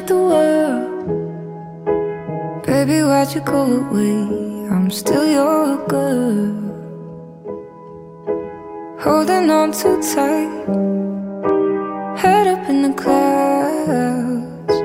At 0.00 0.06
the 0.06 0.20
world. 0.30 0.88
Baby, 2.66 2.98
why'd 3.08 3.34
you 3.34 3.42
go 3.54 3.60
away? 3.80 4.16
I'm 4.72 4.90
still 4.90 5.26
your 5.38 5.64
girl. 5.94 6.52
Holding 9.04 9.50
on 9.58 9.68
too 9.80 9.96
tight, 10.14 10.52
head 12.22 12.46
up 12.54 12.62
in 12.72 12.78
the 12.86 12.94
clouds. 13.02 14.76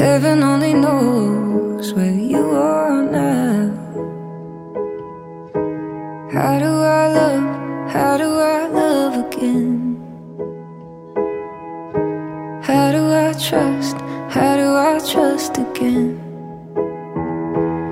Heaven 0.00 0.38
only 0.52 0.74
knows 0.84 1.86
where 1.94 2.18
you 2.34 2.44
are 2.50 3.02
now. 3.20 3.60
How 6.34 6.54
do 6.64 6.72
I 7.00 7.04
love? 7.18 7.46
How 7.94 8.12
do 8.22 8.28
I 8.56 8.60
love 8.80 9.14
again? 9.26 9.76
How 12.68 12.86
do 12.96 13.02
I 13.26 13.32
trust? 13.48 14.07
How 14.38 14.56
do 14.56 14.68
I 14.76 15.00
trust 15.00 15.58
again? 15.58 16.20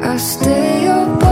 I 0.00 0.16
stay 0.16 0.86
up 0.86 1.25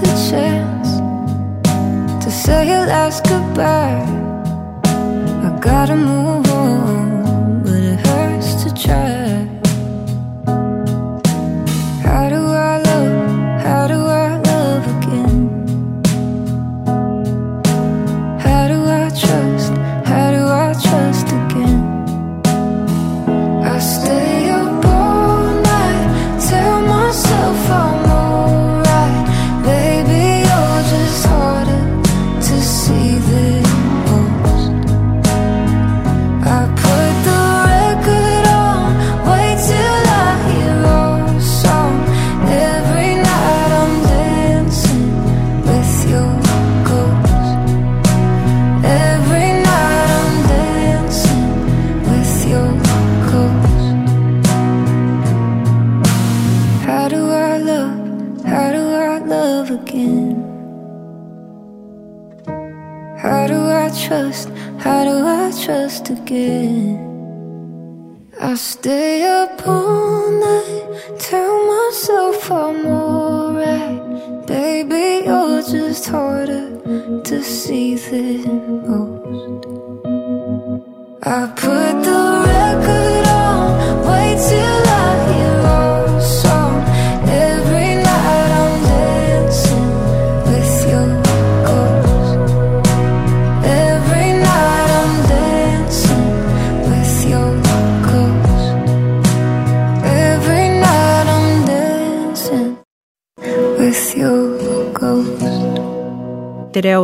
the 0.00 0.30
chance 0.30 0.90
to 2.24 2.30
say 2.30 2.68
your 2.68 2.86
last 2.86 3.24
goodbye. 3.24 4.04
I 5.46 5.58
gotta 5.60 5.96
move 5.96 6.47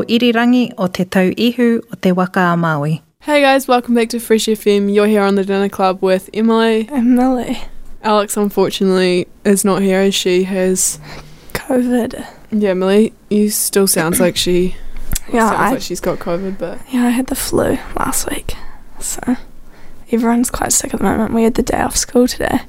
ghost. 0.07 0.23
Irirangi 0.23 0.73
o 0.79 0.87
te 0.87 1.05
tau 1.05 1.33
ihu 1.37 1.81
o 1.93 1.97
te 2.01 2.13
waka 2.13 2.41
a 2.41 2.57
Maui. 2.57 3.03
Hey 3.21 3.41
guys, 3.41 3.67
welcome 3.67 3.95
back 3.95 4.09
to 4.11 4.21
Fresh 4.21 4.47
FM. 4.47 4.93
You're 4.93 5.07
here 5.07 5.23
on 5.23 5.35
the 5.35 5.45
dinner 5.45 5.69
club 5.69 6.03
with 6.03 6.31
Emily. 6.35 6.89
Emily. 6.91 7.59
Alex, 8.03 8.37
unfortunately, 8.37 9.27
is 9.45 9.65
not 9.65 9.81
here 9.81 10.01
as 10.01 10.15
she 10.15 10.45
has. 10.45 10.99
COVID. 11.55 12.27
Yeah, 12.51 12.71
Emily, 12.71 13.13
you 13.31 13.51
still 13.51 13.87
sounds 13.87 14.21
like 14.21 14.37
she. 14.37 14.77
Yeah, 15.33 15.49
sounds 15.49 15.61
I, 15.61 15.71
like 15.71 15.81
she's 15.81 16.01
got 16.01 16.19
COVID, 16.19 16.59
but 16.59 16.79
yeah, 16.93 17.07
I 17.07 17.09
had 17.09 17.29
the 17.29 17.35
flu 17.35 17.79
last 17.97 18.29
week. 18.31 18.53
So 19.01 19.37
everyone's 20.13 20.51
quite 20.51 20.71
sick 20.71 20.93
at 20.93 21.01
the 21.01 21.05
moment. 21.05 21.33
We 21.33 21.45
had 21.45 21.55
the 21.55 21.63
day 21.63 21.81
off 21.81 21.97
school 21.97 22.29
today 22.29 22.61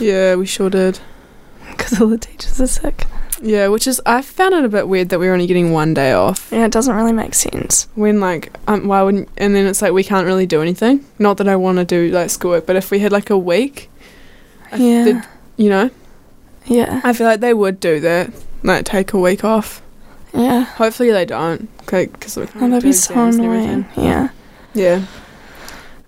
yeah, 0.00 0.34
we 0.34 0.46
sure 0.46 0.70
did. 0.70 1.00
because 1.70 2.00
all 2.00 2.08
the 2.08 2.18
teachers 2.18 2.60
are 2.60 2.66
sick. 2.66 3.06
Yeah, 3.42 3.68
which 3.68 3.86
is 3.86 4.00
I 4.06 4.22
found 4.22 4.54
it 4.54 4.64
a 4.64 4.68
bit 4.68 4.88
weird 4.88 5.10
that 5.10 5.18
we're 5.18 5.32
only 5.32 5.46
getting 5.46 5.72
one 5.72 5.92
day 5.94 6.12
off. 6.12 6.48
Yeah, 6.50 6.64
it 6.64 6.72
doesn't 6.72 6.94
really 6.94 7.12
make 7.12 7.34
sense. 7.34 7.86
When 7.94 8.18
like, 8.20 8.52
um, 8.66 8.86
why 8.88 9.02
wouldn't? 9.02 9.28
And 9.36 9.54
then 9.54 9.66
it's 9.66 9.82
like 9.82 9.92
we 9.92 10.04
can't 10.04 10.26
really 10.26 10.46
do 10.46 10.62
anything. 10.62 11.04
Not 11.18 11.36
that 11.38 11.48
I 11.48 11.56
want 11.56 11.78
to 11.78 11.84
do 11.84 12.08
like 12.10 12.30
schoolwork, 12.30 12.66
but 12.66 12.76
if 12.76 12.90
we 12.90 12.98
had 13.00 13.12
like 13.12 13.28
a 13.30 13.36
week, 13.38 13.90
Yeah. 14.76 15.04
did- 15.04 15.22
you 15.56 15.68
know, 15.70 15.90
Yeah. 16.66 17.00
I 17.04 17.12
feel 17.12 17.26
like 17.26 17.40
they 17.40 17.54
would 17.54 17.78
do 17.80 18.00
that. 18.00 18.30
Like 18.62 18.84
take 18.84 19.12
a 19.12 19.18
week 19.18 19.44
off. 19.44 19.82
Yeah. 20.34 20.64
Hopefully 20.64 21.10
they 21.12 21.24
don't, 21.24 21.68
because 21.86 22.36
we 22.36 22.42
Oh, 22.60 22.68
that'd 22.68 22.82
be 22.82 22.92
so 22.92 23.14
annoying. 23.14 23.86
Yeah. 23.96 24.28
Yeah. 24.74 25.02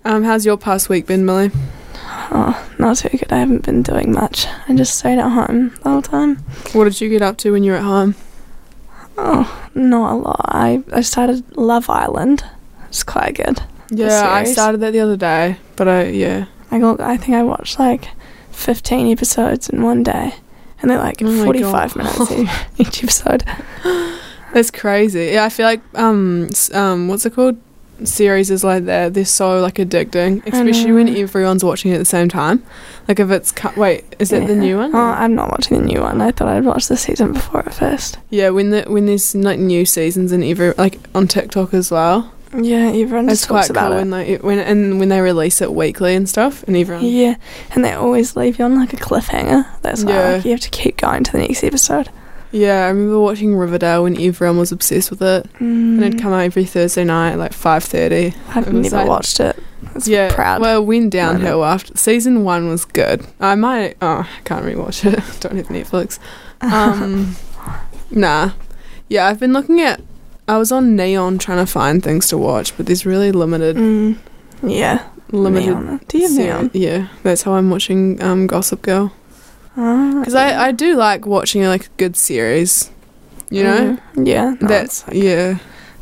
Um, 0.05 0.23
how's 0.23 0.45
your 0.45 0.57
past 0.57 0.89
week 0.89 1.07
been, 1.07 1.25
Millie? 1.25 1.51
Oh, 2.31 2.69
not 2.77 2.97
too 2.97 3.09
good. 3.09 3.31
I 3.31 3.37
haven't 3.39 3.65
been 3.65 3.81
doing 3.83 4.11
much. 4.11 4.45
I 4.67 4.75
just 4.75 4.97
stayed 4.97 5.19
at 5.19 5.29
home 5.29 5.69
the 5.83 5.89
whole 5.89 6.01
time. 6.01 6.37
What 6.73 6.85
did 6.85 6.99
you 7.01 7.09
get 7.09 7.21
up 7.21 7.37
to 7.39 7.51
when 7.51 7.63
you 7.63 7.71
were 7.71 7.77
at 7.77 7.83
home? 7.83 8.15
Oh, 9.17 9.69
not 9.75 10.13
a 10.13 10.15
lot. 10.15 10.45
I, 10.47 10.83
I 10.93 11.01
started 11.01 11.57
Love 11.57 11.89
Island. 11.89 12.43
It's 12.87 13.03
quite 13.03 13.35
good. 13.35 13.61
Yeah, 13.91 14.29
I 14.31 14.43
started 14.45 14.81
that 14.81 14.91
the 14.93 14.99
other 14.99 15.17
day, 15.17 15.57
but 15.75 15.87
I 15.87 16.07
yeah. 16.09 16.45
I 16.71 16.79
got, 16.79 16.99
I 17.01 17.17
think 17.17 17.35
I 17.35 17.43
watched 17.43 17.79
like 17.79 18.09
15 18.51 19.11
episodes 19.11 19.69
in 19.69 19.81
one 19.81 20.03
day. 20.03 20.33
And 20.81 20.89
they're 20.89 20.97
like 20.99 21.21
Oh 21.21 21.43
45 21.43 21.95
minutes 21.97 22.31
each 22.77 23.03
episode. 23.03 23.43
That's 24.53 24.71
crazy. 24.71 25.31
Yeah, 25.33 25.43
I 25.45 25.49
feel 25.49 25.65
like 25.65 25.81
um 25.95 26.45
s- 26.51 26.73
um 26.73 27.07
what's 27.07 27.25
it 27.25 27.33
called? 27.33 27.57
Series 28.07 28.49
is 28.51 28.63
like 28.63 28.85
that. 28.85 29.13
They're 29.13 29.25
so 29.25 29.59
like 29.61 29.75
addicting, 29.75 30.45
especially 30.45 30.91
when 30.91 31.09
everyone's 31.15 31.63
watching 31.63 31.91
it 31.91 31.95
at 31.95 31.99
the 31.99 32.05
same 32.05 32.29
time. 32.29 32.63
Like 33.07 33.19
if 33.19 33.29
it's 33.31 33.51
cu- 33.51 33.79
wait, 33.79 34.03
is 34.19 34.31
it 34.31 34.47
the 34.47 34.55
new 34.55 34.77
one? 34.77 34.95
Oh, 34.95 34.99
I'm 34.99 35.35
not 35.35 35.51
watching 35.51 35.77
the 35.79 35.83
new 35.85 36.01
one. 36.01 36.21
I 36.21 36.31
thought 36.31 36.47
I'd 36.47 36.65
watch 36.65 36.87
the 36.87 36.97
season 36.97 37.33
before 37.33 37.61
at 37.65 37.73
first. 37.73 38.17
Yeah, 38.29 38.49
when 38.49 38.69
the 38.69 38.83
when 38.87 39.05
there's 39.05 39.33
like 39.35 39.59
new 39.59 39.85
seasons 39.85 40.31
and 40.31 40.43
every 40.43 40.73
like 40.73 40.99
on 41.15 41.27
TikTok 41.27 41.73
as 41.73 41.91
well. 41.91 42.31
Yeah, 42.57 42.87
everyone 42.87 43.29
It's 43.29 43.41
just 43.41 43.47
quite 43.47 43.59
talks 43.59 43.69
about 43.69 43.89
cool 43.89 43.97
it. 43.97 44.01
when 44.01 44.09
they 44.09 44.35
when 44.37 44.57
and 44.59 44.99
when 44.99 45.09
they 45.09 45.21
release 45.21 45.61
it 45.61 45.71
weekly 45.71 46.15
and 46.15 46.27
stuff, 46.27 46.63
and 46.63 46.75
everyone. 46.75 47.05
Yeah, 47.05 47.35
and 47.75 47.85
they 47.85 47.93
always 47.93 48.35
leave 48.35 48.57
you 48.57 48.65
on 48.65 48.75
like 48.75 48.91
a 48.93 48.97
cliffhanger. 48.97 49.67
That's 49.83 50.03
why 50.03 50.11
Yeah. 50.13 50.29
like, 50.31 50.45
you 50.45 50.51
have 50.51 50.59
to 50.61 50.69
keep 50.71 50.97
going 50.97 51.23
to 51.25 51.31
the 51.31 51.39
next 51.39 51.63
episode. 51.63 52.09
Yeah, 52.51 52.85
I 52.85 52.87
remember 52.89 53.19
watching 53.19 53.55
Riverdale 53.55 54.03
when 54.03 54.19
everyone 54.19 54.57
was 54.57 54.71
obsessed 54.71 55.11
with 55.11 55.21
it, 55.21 55.45
and 55.59 55.99
Mm, 55.99 56.05
it'd 56.07 56.19
come 56.21 56.33
out 56.33 56.39
every 56.43 56.65
Thursday 56.65 57.03
night 57.03 57.33
at 57.33 57.37
like 57.39 57.53
five 57.53 57.83
thirty. 57.83 58.33
I've 58.55 58.71
never 58.73 58.95
like- 58.97 59.07
watched 59.07 59.39
it. 59.39 59.55
It's 59.95 60.07
Yeah, 60.07 60.33
proud. 60.33 60.59
well, 60.61 60.81
it 60.81 60.85
went 60.85 61.11
downhill 61.11 61.63
after 61.63 61.95
season 61.97 62.43
one 62.43 62.67
was 62.67 62.85
good. 62.85 63.25
I 63.39 63.55
might. 63.55 63.97
Oh, 64.01 64.27
I 64.27 64.41
can't 64.45 64.65
rewatch 64.65 65.05
it. 65.05 65.21
Don't 65.41 65.55
have 65.57 65.67
Netflix. 65.67 66.17
Um, 66.61 67.35
nah. 68.11 68.51
Yeah, 69.09 69.27
I've 69.27 69.39
been 69.39 69.53
looking 69.53 69.79
at. 69.81 70.01
I 70.47 70.57
was 70.57 70.71
on 70.71 70.95
Neon 70.95 71.37
trying 71.37 71.63
to 71.63 71.71
find 71.71 72.03
things 72.03 72.27
to 72.29 72.37
watch, 72.37 72.75
but 72.75 72.87
there's 72.87 73.05
really 73.05 73.31
limited. 73.31 73.75
Mm, 73.77 74.17
yeah, 74.63 75.03
limited. 75.31 75.67
Neon. 75.69 76.01
Do 76.07 76.17
you 76.17 76.27
have 76.27 76.37
Neon? 76.37 76.71
Yeah, 76.73 77.07
that's 77.23 77.43
how 77.43 77.53
I'm 77.53 77.69
watching 77.69 78.21
um, 78.23 78.47
Gossip 78.47 78.81
Girl. 78.81 79.13
Oh, 79.81 80.19
Because 80.19 80.35
I, 80.35 80.67
I 80.67 80.71
do 80.73 80.95
like 80.95 81.25
watching 81.25 81.63
like 81.63 81.85
a 81.85 81.89
good 81.97 82.15
series. 82.17 82.91
You 83.49 83.63
know? 83.63 83.97
Mm, 84.15 84.27
yeah, 84.27 84.55
no, 84.61 84.67
That's. 84.67 85.03
it's- 85.07 85.15
Yeah. 85.23 85.57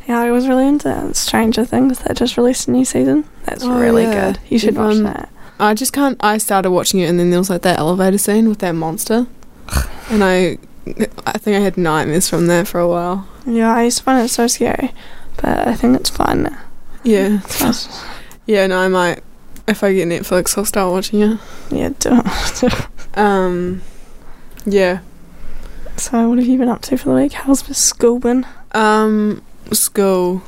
yeah. 0.06 0.20
I 0.20 0.30
was 0.32 0.48
really 0.48 0.66
into 0.66 1.14
Stranger 1.14 1.64
Things 1.64 2.00
that 2.00 2.16
just 2.16 2.36
released 2.36 2.68
a 2.68 2.72
new 2.72 2.84
season. 2.84 3.24
That's 3.44 3.64
Oh, 3.64 3.78
really 3.80 4.02
yeah. 4.02 4.32
good. 4.32 4.40
You 4.50 4.58
should 4.58 4.76
watch 4.76 4.96
Um, 4.96 5.04
that. 5.04 5.28
I 5.60 5.74
just 5.74 5.92
can't. 5.92 6.16
I 6.22 6.38
started 6.38 6.70
watching 6.72 7.00
it, 7.00 7.08
and 7.08 7.18
then 7.18 7.30
there 7.30 7.38
was 7.38 7.48
like 7.50 7.62
that 7.62 7.78
elevator 7.78 8.18
scene 8.18 8.48
with 8.48 8.58
that 8.58 8.72
monster, 8.72 9.26
and 10.10 10.22
I, 10.22 10.58
I 11.26 11.38
think 11.38 11.56
I 11.56 11.60
had 11.60 11.76
nightmares 11.78 12.28
from 12.28 12.46
that 12.48 12.68
for 12.68 12.80
a 12.80 12.88
while. 12.88 13.26
Yeah, 13.46 13.74
I 13.74 13.84
used 13.84 13.98
to 13.98 14.04
find 14.04 14.24
it 14.24 14.28
so 14.28 14.46
scary, 14.46 14.92
but 15.36 15.66
I 15.68 15.74
think 15.74 15.98
it's 15.98 16.10
fun. 16.10 16.54
Yeah, 17.02 17.40
yeah. 18.46 18.66
No, 18.66 18.78
I 18.78 18.88
might. 18.88 19.22
If 19.66 19.82
I 19.82 19.92
get 19.94 20.08
Netflix, 20.08 20.56
I'll 20.58 20.64
start 20.64 20.92
watching 20.92 21.22
it. 21.22 21.38
yeah, 21.70 21.88
do 21.98 22.20
Um, 23.18 23.82
yeah. 24.64 25.00
So, 25.96 26.28
what 26.28 26.38
have 26.38 26.46
you 26.46 26.58
been 26.58 26.68
up 26.68 26.82
to 26.82 26.96
for 26.96 27.08
the 27.10 27.14
week? 27.16 27.32
How's 27.32 27.62
the 27.62 27.74
school 27.74 28.18
been? 28.20 28.46
Um, 28.72 29.42
school. 29.72 30.42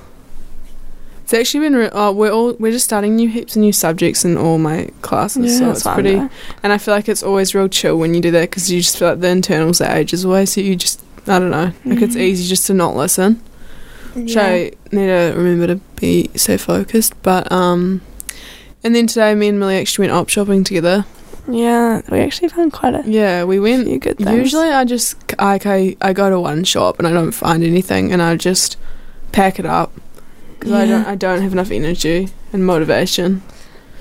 It's 1.24 1.34
actually 1.34 1.60
been. 1.60 1.76
Re- 1.76 1.90
oh, 1.92 2.12
we're 2.12 2.30
all 2.30 2.54
we're 2.54 2.72
just 2.72 2.84
starting 2.84 3.16
new 3.16 3.28
heaps 3.28 3.56
of 3.56 3.60
new 3.62 3.72
subjects 3.72 4.24
in 4.24 4.36
all 4.36 4.58
my 4.58 4.90
classes, 5.02 5.58
so 5.58 5.66
that's 5.66 5.80
it's 5.84 5.94
pretty. 5.94 6.14
though. 6.16 6.28
And 6.62 6.72
I 6.72 6.78
feel 6.78 6.94
like 6.94 7.08
it's 7.08 7.22
always 7.22 7.54
real 7.54 7.68
chill 7.68 7.96
when 7.98 8.14
you 8.14 8.20
do 8.20 8.30
that 8.32 8.50
because 8.50 8.70
you 8.70 8.80
just 8.80 8.96
feel 8.98 9.08
like 9.10 9.20
the 9.20 9.28
internals 9.28 9.80
are 9.80 9.90
ages 9.96 10.24
away, 10.24 10.46
so 10.46 10.60
you 10.60 10.76
just 10.76 11.00
I 11.26 11.38
don't 11.38 11.50
know, 11.50 11.72
like 11.84 12.02
it's 12.02 12.16
Mhm. 12.16 12.20
easy 12.20 12.48
just 12.48 12.66
to 12.68 12.74
not 12.74 12.96
listen. 12.96 13.40
Which 14.14 14.34
Yeah. 14.34 14.42
I 14.44 14.72
need 14.90 15.06
to 15.06 15.32
remember 15.36 15.66
to 15.68 15.76
be 15.96 16.30
so 16.34 16.58
focused. 16.58 17.14
But 17.22 17.50
um, 17.52 18.00
and 18.82 18.94
then 18.94 19.06
today 19.06 19.34
me 19.36 19.48
and 19.48 19.58
Millie 19.60 19.76
actually 19.76 20.08
went 20.08 20.18
op 20.18 20.28
shopping 20.28 20.64
together. 20.64 21.04
Yeah, 21.52 22.02
we 22.10 22.20
actually 22.20 22.48
found 22.48 22.72
quite 22.72 22.94
a 22.94 23.02
Yeah, 23.06 23.44
we 23.44 23.58
went. 23.60 23.86
few 23.86 23.98
good 23.98 24.18
things. 24.18 24.30
Usually 24.30 24.70
I 24.70 24.84
just 24.84 25.16
I, 25.38 25.96
I 26.00 26.12
go 26.12 26.30
to 26.30 26.40
one 26.40 26.64
shop 26.64 26.98
and 26.98 27.06
I 27.08 27.12
don't 27.12 27.32
find 27.32 27.62
anything 27.64 28.12
and 28.12 28.20
I 28.22 28.36
just 28.36 28.76
pack 29.32 29.58
it 29.58 29.66
up 29.66 29.92
because 30.58 30.72
I 30.72 30.86
don't 30.86 31.06
I 31.06 31.14
don't 31.14 31.42
have 31.42 31.52
enough 31.52 31.70
energy 31.70 32.28
and 32.52 32.64
motivation. 32.66 33.42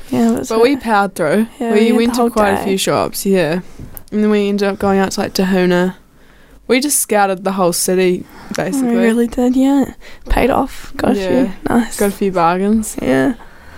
yeah, 0.10 0.42
but, 0.48 0.62
we 0.62 0.76
powered 0.78 1.16
through. 1.16 1.48
Yeah, 1.60 1.74
we 1.74 1.92
we 1.92 1.98
went 2.06 2.16
to 2.16 2.30
quite 2.30 2.52
a 2.54 2.64
few 2.64 2.78
shops, 2.78 3.26
yeah, 3.26 3.62
and 4.12 4.24
then 4.24 4.30
we 4.30 4.50
ended 4.50 4.68
up 4.68 4.80
going 4.80 5.00
out 5.00 5.12
to 5.14 5.22
like 5.22 5.34
Tahuna. 5.34 5.98
We 6.68 6.80
just 6.80 7.00
scouted 7.00 7.44
the 7.44 7.54
whole 7.54 7.74
city 7.74 8.26
basically. 8.56 8.90
we 8.92 8.96
really 8.98 9.28
did. 9.28 9.56
Yeah, 9.56 9.94
paid 10.30 10.50
off. 10.52 10.94
Got 10.96 11.16
Yeah. 11.16 11.24
a 11.24 11.46
few. 11.46 11.56
Nice. 11.70 12.00
Got 12.00 12.10
a 12.10 12.12
few 12.12 12.32
bargains. 12.32 12.96
yeah. 13.02 13.34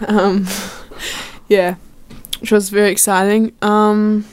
Um, 0.07 0.47
yeah, 1.47 1.75
which 2.41 2.51
was 2.51 2.69
very 2.69 2.91
exciting. 2.91 3.53
Um, 3.61 4.25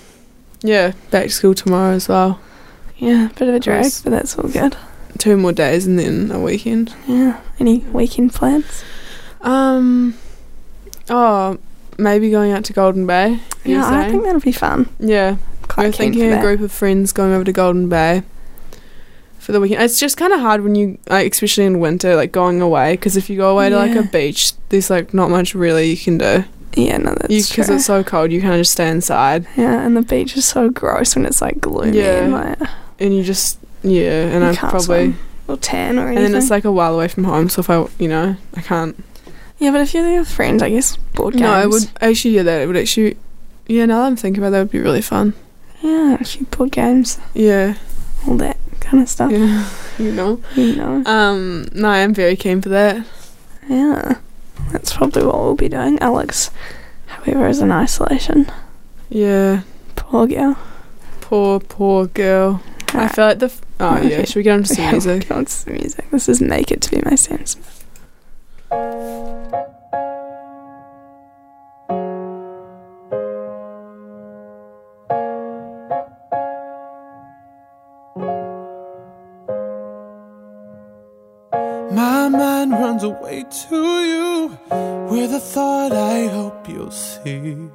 yeah, 0.63 0.93
back 1.11 1.25
to 1.25 1.31
school 1.31 1.55
tomorrow 1.55 1.95
as 1.95 2.09
well. 2.09 2.41
Yeah, 2.97 3.29
bit 3.37 3.49
of 3.49 3.55
a 3.55 3.61
drag, 3.61 3.93
but 4.03 4.11
that's 4.11 4.37
all 4.37 4.49
good. 4.49 4.77
Two 5.19 5.37
more 5.37 5.53
days 5.53 5.87
and 5.87 5.99
then 5.99 6.31
a 6.31 6.41
weekend. 6.41 6.95
Yeah. 7.07 7.41
Any 7.61 7.79
weekend 7.79 8.35
plans? 8.35 8.85
Um, 9.41 10.15
oh, 11.09 11.59
maybe 11.97 12.31
going 12.31 12.53
out 12.53 12.65
to 12.65 12.73
Golden 12.73 13.07
Bay. 13.07 13.41
Yeah, 13.65 13.85
I 13.85 14.03
saying? 14.03 14.11
think 14.11 14.25
that'll 14.25 14.41
be 14.41 14.53
fun. 14.53 14.89
yeah. 14.99 15.37
Quite 15.69 15.85
We're 15.87 15.93
thinking 15.93 16.33
a 16.33 16.41
group 16.41 16.61
of 16.61 16.73
friends 16.73 17.13
going 17.13 17.33
over 17.35 17.45
to 17.45 17.53
Golden 17.53 17.89
Bay 17.91 18.23
for 19.39 19.53
the 19.53 19.61
weekend. 19.61 19.83
It's 19.83 20.01
just 20.01 20.17
kind 20.17 20.33
of 20.33 20.41
hard 20.41 20.63
when 20.63 20.75
you, 20.75 20.99
like, 21.09 21.31
especially 21.33 21.67
in 21.67 21.79
winter, 21.79 22.17
like 22.17 22.33
going 22.33 22.63
away. 22.63 22.95
Because 22.95 23.17
if 23.19 23.29
you 23.29 23.37
go 23.37 23.51
away 23.51 23.69
to 23.69 23.77
like 23.77 23.95
a 23.95 24.03
beach, 24.03 24.55
there's 24.71 24.89
like 24.89 25.13
not 25.13 25.31
much 25.31 25.55
really 25.55 25.91
you 25.91 25.97
can 25.97 26.17
do. 26.17 26.45
Yeah, 26.75 26.99
no, 26.99 27.15
that's 27.21 27.49
Because 27.51 27.69
it's 27.71 27.87
so 27.87 28.05
cold, 28.05 28.31
you 28.31 28.41
kind 28.41 28.55
of 28.55 28.61
just 28.61 28.73
stay 28.73 28.89
inside 28.89 29.47
yeah, 29.57 29.81
and 29.85 29.97
the 29.97 30.03
beach 30.03 30.37
is 30.37 30.45
so 30.45 30.69
gross 30.71 31.17
when 31.17 31.27
it's 31.27 31.41
like 31.41 31.61
gloomy 31.61 31.99
Yeah. 31.99 32.23
and 32.25 32.33
like 32.33 32.59
and 33.01 33.17
you 33.17 33.23
just 33.23 33.59
yeah. 33.83 34.27
And 34.27 34.45
I 34.45 34.55
probably 34.55 34.81
swim 34.83 35.19
or 35.49 35.57
tan 35.57 35.99
or 35.99 36.09
anything. 36.09 36.25
and 36.27 36.35
then 36.35 36.43
it's 36.43 36.51
like 36.51 36.65
a 36.65 36.73
while 36.73 36.95
away 36.95 37.09
from 37.09 37.25
home. 37.25 37.49
So 37.49 37.61
if 37.61 37.71
I 37.71 37.87
you 37.99 38.09
know 38.09 38.37
I 38.55 38.61
can't. 38.61 39.03
yeah, 39.59 39.71
but 39.71 39.81
if 39.81 39.95
you're 39.95 40.03
there 40.03 40.21
with 40.21 40.31
friends, 40.31 40.63
I 40.63 40.71
guess 40.71 40.97
board 41.15 41.35
games. 41.35 41.43
No, 41.43 41.53
I 41.53 41.67
would 41.67 41.89
actually 42.01 42.35
yeah 42.35 42.43
that 42.43 42.61
it 42.63 42.67
would 42.67 42.77
actually 42.77 43.17
yeah. 43.67 43.87
Now 43.87 44.01
that 44.01 44.07
I'm 44.07 44.17
thinking 44.17 44.43
about 44.43 44.51
that, 44.51 44.59
would 44.61 44.71
be 44.71 44.81
really 44.81 45.03
fun. 45.03 45.33
Yeah, 45.81 46.17
actually 46.21 46.47
board 46.47 46.73
games, 46.73 47.19
Yeah, 47.35 47.75
all 48.27 48.35
that 48.39 48.57
kind 48.81 49.03
of 49.03 49.09
stuff. 49.09 49.31
yeah. 49.31 49.69
you 49.99 50.13
know. 50.13 50.41
You 50.57 50.75
know. 50.77 51.03
Um, 51.07 51.69
no, 51.73 51.89
I 51.89 51.99
am 51.99 52.13
very 52.15 52.35
keen 52.37 52.61
for 52.61 52.69
that. 52.71 53.07
Yeah, 53.69 54.17
that's 54.73 54.95
probably 54.95 55.25
what 55.25 55.37
we'll 55.37 55.55
be 55.55 55.69
doing. 55.69 55.99
Alex, 56.01 56.51
however, 57.07 57.47
is 57.49 57.61
in 57.61 57.73
isolation. 57.73 58.51
Yeah, 59.09 59.63
Poor 59.97 60.27
girl. 60.27 60.57
poor 61.21 61.61
poor 61.61 62.07
girl. 62.07 62.63
I 62.89 62.95
Alright. 62.97 63.15
feel 63.15 63.25
like 63.27 63.39
the. 63.39 63.47
F- 63.47 63.61
oh 63.81 64.01
yeah, 64.01 64.25
should 64.25 64.37
we 64.37 64.43
get 64.43 64.55
on 64.55 64.63
to 64.63 64.75
some 64.75 64.85
Yeah, 64.85 64.91
music? 64.93 65.29
go 65.29 65.35
on 65.37 65.45
to 65.45 65.51
some 65.53 65.73
music. 65.75 66.11
This 66.11 66.29
is 66.29 66.41
Naked 66.41 66.83
to 66.83 66.91
Be 66.91 67.03
My 67.05 67.15
Sam 67.17 67.45
Smith. 67.47 67.85
My 81.53 82.29
mind 82.29 82.73
runs 82.73 83.03
away 83.03 83.45
to 83.69 83.77
you 83.77 84.18
with 85.21 85.35
a 85.35 85.41
thought 85.41 85.93
I 85.93 86.29
hope 86.29 86.69
you'll 86.69 86.93
see. 86.93 87.71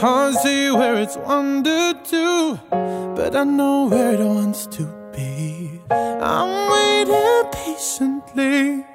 Can't 0.00 0.34
see 0.36 0.70
where 0.70 0.96
it's 0.96 1.16
wandered 1.16 2.04
to, 2.06 2.58
but 3.16 3.36
I 3.36 3.44
know 3.44 3.88
where 3.88 4.14
it 4.14 4.24
wants 4.24 4.66
to 4.78 4.84
be. 5.12 5.80
I'm 5.90 6.52
waiting 6.74 7.50
patiently, 7.52 8.86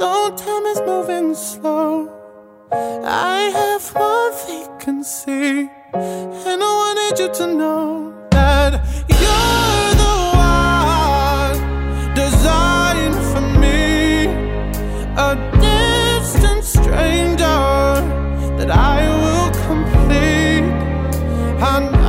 though 0.00 0.30
time 0.44 0.64
is 0.72 0.80
moving 0.86 1.34
slow. 1.34 2.08
I 2.72 3.38
have 3.58 3.84
one 3.94 4.32
vacancy, 4.46 5.68
and 5.92 6.62
I 6.68 6.72
wanted 6.82 7.18
you 7.20 7.28
to 7.40 7.46
know 7.60 8.14
that 8.30 8.72
you're 9.20 9.92
the 10.02 10.16
one 10.54 11.58
designed 12.14 13.18
for 13.30 13.44
me, 13.62 13.76
a 15.26 15.49
that 18.70 18.78
I 18.78 19.00
will 19.22 19.50
complete. 19.66 20.64
I 21.60 21.99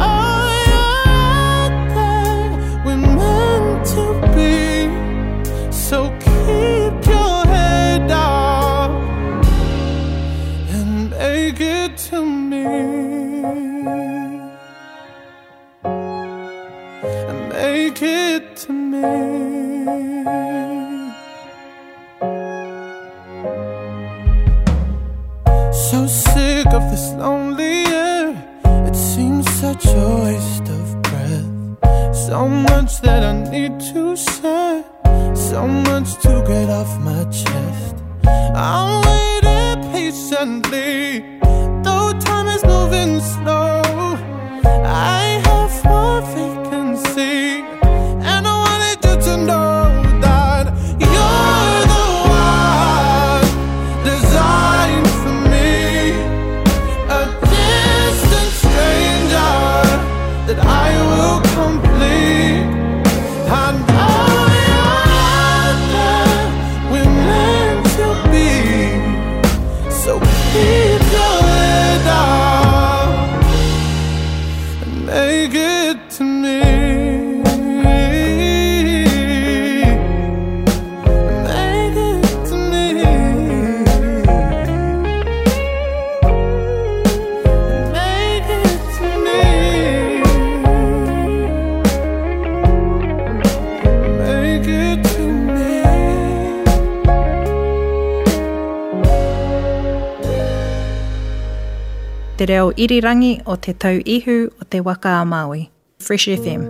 reo 102.61 102.73
irirangi 102.77 103.41
o 103.45 103.55
te 103.55 103.73
tau 103.73 103.97
ihu 104.05 104.37
o 104.61 104.63
te 104.69 104.79
waka 104.87 105.11
a 105.21 105.25
Māui. 105.25 105.69
Fresh 105.99 106.27
FM. 106.27 106.63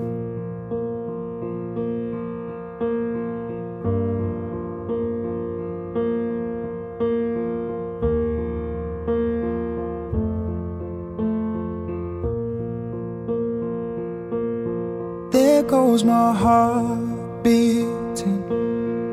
There 15.31 15.63
goes 15.63 16.03
my 16.03 16.33
heart 16.33 17.43
beating 17.43 18.41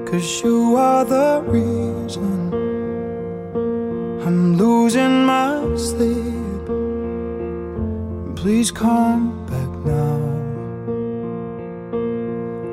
Cause 0.06 0.42
you 0.44 0.76
are 0.76 1.04
the 1.04 1.42
reason 1.47 2.52
I'm 4.26 4.56
losing 4.56 5.26
my 5.26 5.76
sleep 5.76 6.38
please 8.42 8.71
come 8.71 9.45
back 9.47 9.71
now. 9.85 10.16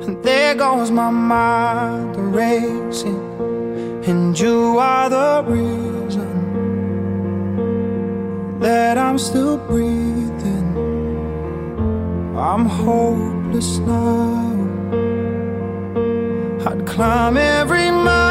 And 0.04 0.22
there 0.22 0.54
goes 0.54 0.92
my 0.92 1.10
mind 1.10 2.14
racing, 2.32 3.20
and 4.06 4.38
you 4.38 4.78
are 4.78 5.08
the 5.10 5.42
reason 5.50 6.30
that 8.60 8.96
I'm 8.96 9.18
still 9.18 9.58
breathing. 9.58 10.68
I'm 12.38 12.66
hopeless 12.66 13.78
now. 13.78 14.54
I'd 16.68 16.86
climb 16.86 17.36
every 17.36 17.90
mountain. 17.90 18.25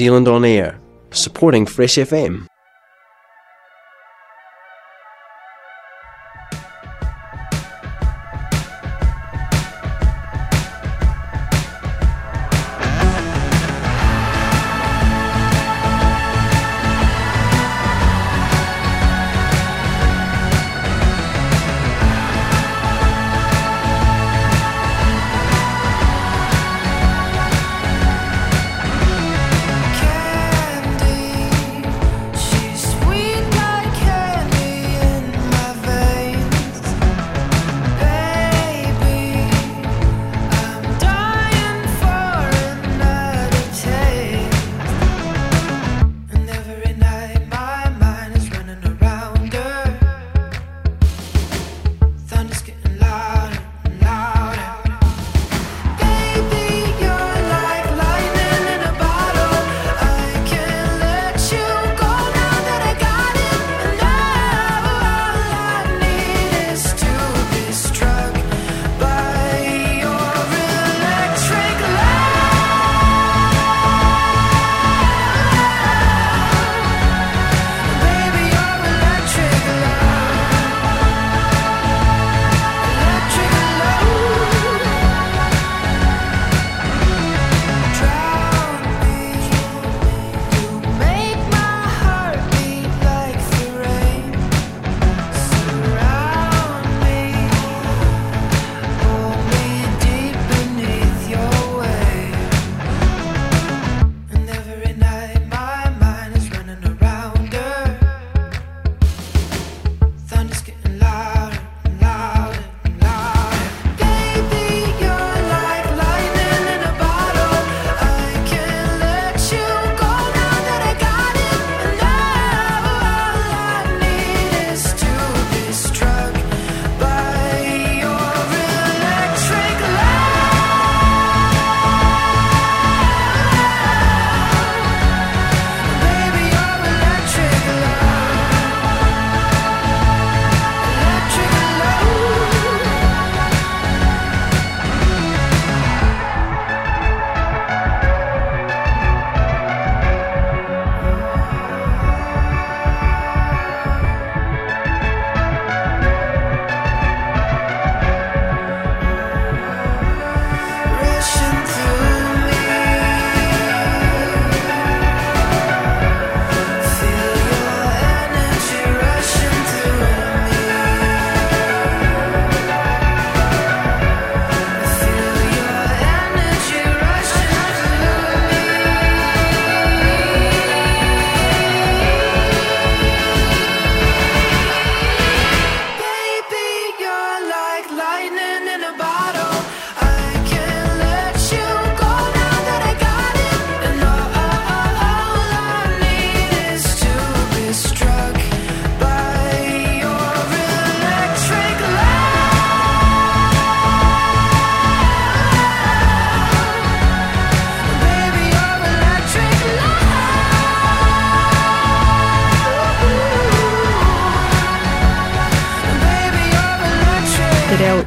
Zealand 0.00 0.28
On 0.28 0.46
Air, 0.46 0.80
supporting 1.10 1.66
Fresh 1.66 1.96
FM. 1.98 2.49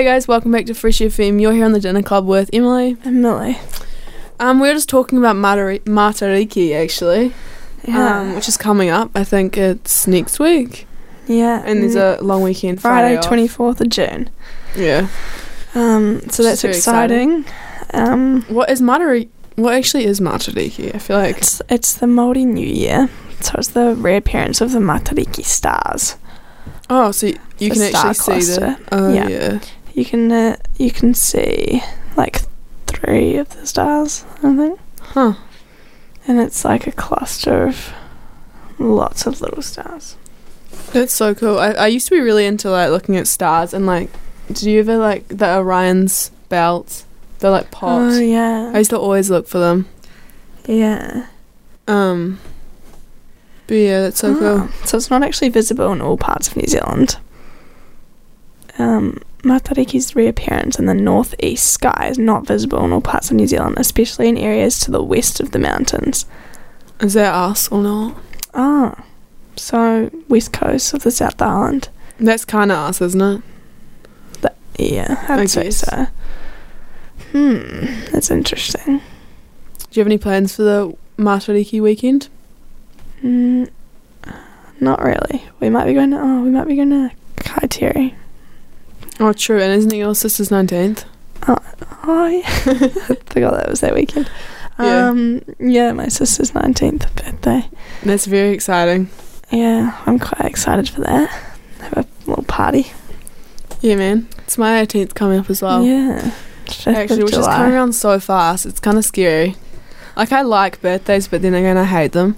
Hey 0.00 0.06
guys, 0.06 0.26
welcome 0.26 0.50
back 0.50 0.64
to 0.64 0.72
Fresh 0.72 1.00
FM. 1.00 1.42
You're 1.42 1.52
here 1.52 1.66
on 1.66 1.72
the 1.72 1.78
dinner 1.78 2.00
club 2.00 2.24
with 2.26 2.48
Emily. 2.54 2.96
And 3.04 3.20
Millie. 3.20 3.58
Um, 4.38 4.58
we 4.58 4.66
were 4.68 4.72
just 4.72 4.88
talking 4.88 5.18
about 5.18 5.36
Matari- 5.36 5.82
Matariki 5.82 6.74
actually, 6.74 7.34
Yeah. 7.86 8.20
um, 8.20 8.34
which 8.34 8.48
is 8.48 8.56
coming 8.56 8.88
up. 8.88 9.10
I 9.14 9.24
think 9.24 9.58
it's 9.58 10.06
next 10.06 10.40
week, 10.40 10.86
yeah. 11.26 11.62
and 11.66 11.82
there's 11.82 11.96
a 11.96 12.16
long 12.22 12.40
weekend. 12.40 12.80
Friday, 12.80 13.16
Friday, 13.16 13.28
twenty 13.28 13.46
fourth 13.46 13.82
of 13.82 13.90
June. 13.90 14.30
Yeah. 14.74 15.08
Um, 15.74 16.22
so 16.30 16.44
that's 16.44 16.62
very 16.62 16.76
exciting. 16.76 17.44
Um, 17.92 18.40
What 18.48 18.70
is 18.70 18.80
Matariki? 18.80 19.28
What 19.56 19.74
actually 19.74 20.06
is 20.06 20.18
Matariki? 20.18 20.94
I 20.94 20.98
feel 20.98 21.18
like 21.18 21.36
it's 21.36 21.60
it's 21.68 21.92
the 21.92 22.06
Māori 22.06 22.46
New 22.46 22.66
Year, 22.66 23.10
so 23.40 23.56
it's 23.58 23.68
the 23.68 23.94
reappearance 23.96 24.62
of 24.62 24.72
the 24.72 24.78
Matariki 24.78 25.44
stars. 25.44 26.16
oh, 26.88 27.12
so 27.12 27.26
you, 27.26 27.38
you 27.58 27.70
can 27.70 27.82
actually 27.82 28.14
see 28.14 28.52
the 28.54 28.60
cluster. 28.60 28.76
oh 28.92 29.12
Yeah. 29.12 29.28
yeah. 29.28 29.58
You 29.94 30.04
can 30.04 30.30
uh, 30.32 30.56
you 30.78 30.90
can 30.90 31.14
see 31.14 31.82
like 32.16 32.42
three 32.86 33.36
of 33.36 33.48
the 33.50 33.66
stars, 33.66 34.24
I 34.42 34.56
think, 34.56 34.80
Huh. 35.00 35.34
and 36.26 36.40
it's 36.40 36.64
like 36.64 36.86
a 36.86 36.92
cluster 36.92 37.66
of 37.66 37.92
lots 38.78 39.26
of 39.26 39.40
little 39.40 39.62
stars. 39.62 40.16
That's 40.92 41.12
so 41.12 41.34
cool. 41.34 41.58
I, 41.58 41.70
I 41.72 41.86
used 41.88 42.06
to 42.08 42.14
be 42.14 42.20
really 42.20 42.46
into 42.46 42.70
like 42.70 42.90
looking 42.90 43.16
at 43.16 43.26
stars 43.26 43.74
and 43.74 43.86
like, 43.86 44.10
did 44.48 44.62
you 44.62 44.80
ever 44.80 44.96
like 44.96 45.26
the 45.28 45.56
Orion's 45.58 46.30
belt? 46.48 47.04
They're 47.40 47.50
like 47.50 47.70
popped. 47.70 48.14
Oh 48.14 48.18
yeah, 48.20 48.70
I 48.74 48.78
used 48.78 48.90
to 48.90 48.98
always 48.98 49.30
look 49.30 49.48
for 49.48 49.58
them. 49.58 49.86
yeah. 50.66 51.26
Um, 51.88 52.38
but 53.66 53.74
yeah, 53.74 54.00
that's 54.02 54.20
so 54.20 54.34
Oh, 54.36 54.38
cool. 54.68 54.86
So 54.86 54.96
it's 54.96 55.10
not 55.10 55.22
actually 55.24 55.48
visible 55.48 55.90
in 55.92 56.00
all 56.00 56.16
parts 56.16 56.46
of 56.48 56.56
New 56.56 56.66
Zealand. 56.68 57.16
Um, 58.78 59.20
Matariki's 59.42 60.14
reappearance 60.14 60.78
in 60.78 60.86
the 60.86 60.94
northeast 60.94 61.70
sky 61.72 62.08
is 62.10 62.18
not 62.18 62.46
visible 62.46 62.84
in 62.84 62.92
all 62.92 63.00
parts 63.00 63.30
of 63.30 63.36
New 63.36 63.46
Zealand, 63.46 63.76
especially 63.78 64.28
in 64.28 64.36
areas 64.36 64.78
to 64.80 64.90
the 64.90 65.02
west 65.02 65.40
of 65.40 65.52
the 65.52 65.58
mountains. 65.58 66.26
Is 67.00 67.14
that 67.14 67.32
us 67.34 67.68
or 67.68 67.82
not? 67.82 68.16
Ah, 68.52 69.02
so 69.56 70.10
west 70.28 70.52
coast 70.52 70.92
of 70.92 71.02
the 71.02 71.10
South 71.10 71.40
Island. 71.40 71.88
That's 72.18 72.44
kind 72.44 72.70
of 72.70 72.78
us, 72.78 73.00
isn't 73.00 73.20
it? 73.20 73.42
Yeah, 74.78 75.24
I'd 75.28 75.40
I 75.40 75.44
say 75.46 75.64
guess. 75.64 75.76
so. 75.78 76.06
Hmm, 77.32 77.84
that's 78.12 78.30
interesting. 78.30 78.98
Do 78.98 79.02
you 79.92 80.00
have 80.00 80.06
any 80.06 80.16
plans 80.18 80.56
for 80.56 80.62
the 80.62 80.96
Matariki 81.18 81.82
weekend? 81.82 82.28
Mm, 83.22 83.68
not 84.80 85.02
really. 85.02 85.44
We 85.60 85.68
might 85.68 85.84
be 85.84 85.92
going 85.94 86.10
to. 86.12 86.18
Oh, 86.20 86.42
we 86.42 86.50
might 86.50 86.66
be 86.66 86.76
going 86.76 86.90
to 86.90 87.10
Kaiteri. 87.36 88.14
Oh, 89.20 89.32
true. 89.32 89.60
And 89.60 89.72
isn't 89.72 89.92
it 89.92 89.98
your 89.98 90.14
sister's 90.14 90.48
19th? 90.48 91.04
Oh 91.46 91.56
I 92.02 92.42
forgot 93.26 93.54
that 93.54 93.68
was 93.68 93.80
that 93.80 93.94
weekend. 93.94 94.30
Yeah. 94.78 95.08
Um, 95.08 95.42
yeah, 95.58 95.92
my 95.92 96.08
sister's 96.08 96.52
19th 96.52 97.14
birthday. 97.14 97.68
That's 98.02 98.26
very 98.26 98.50
exciting. 98.50 99.10
Yeah, 99.50 99.96
I'm 100.06 100.18
quite 100.18 100.48
excited 100.48 100.88
for 100.88 101.02
that. 101.02 101.28
Have 101.80 101.98
a 101.98 102.06
little 102.26 102.44
party. 102.44 102.86
Yeah, 103.80 103.96
man. 103.96 104.28
It's 104.38 104.56
my 104.56 104.84
18th 104.84 105.14
coming 105.14 105.38
up 105.40 105.50
as 105.50 105.60
well. 105.62 105.84
yeah. 105.84 106.32
Actually, 106.86 107.24
which 107.24 107.34
is 107.34 107.46
coming 107.46 107.72
around 107.72 107.94
so 107.94 108.20
fast. 108.20 108.64
It's 108.64 108.80
kind 108.80 108.96
of 108.96 109.04
scary. 109.04 109.56
Like, 110.16 110.32
I 110.32 110.42
like 110.42 110.80
birthdays, 110.80 111.28
but 111.28 111.42
then 111.42 111.52
again, 111.54 111.76
I 111.76 111.84
hate 111.84 112.12
them. 112.12 112.36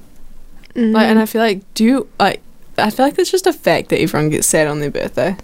Mm. 0.74 0.92
Like, 0.94 1.06
and 1.06 1.18
I 1.18 1.26
feel 1.26 1.42
like, 1.42 1.62
do 1.74 1.84
you, 1.84 2.08
like, 2.18 2.40
I 2.78 2.90
feel 2.90 3.06
like 3.06 3.18
it's 3.18 3.30
just 3.30 3.46
a 3.46 3.52
fact 3.52 3.90
that 3.90 4.00
everyone 4.00 4.30
gets 4.30 4.46
sad 4.46 4.68
on 4.68 4.80
their 4.80 4.90
birthday. 4.90 5.36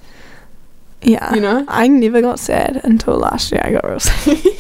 Yeah. 1.03 1.35
You 1.35 1.41
know? 1.41 1.65
I 1.69 1.89
never 1.89 2.21
got 2.21 2.39
sad 2.39 2.81
until 2.85 3.17
last 3.19 3.53
year 3.53 3.61
I 3.65 3.73
got 3.73 3.85
real 3.89 4.01
sad. 4.01 4.39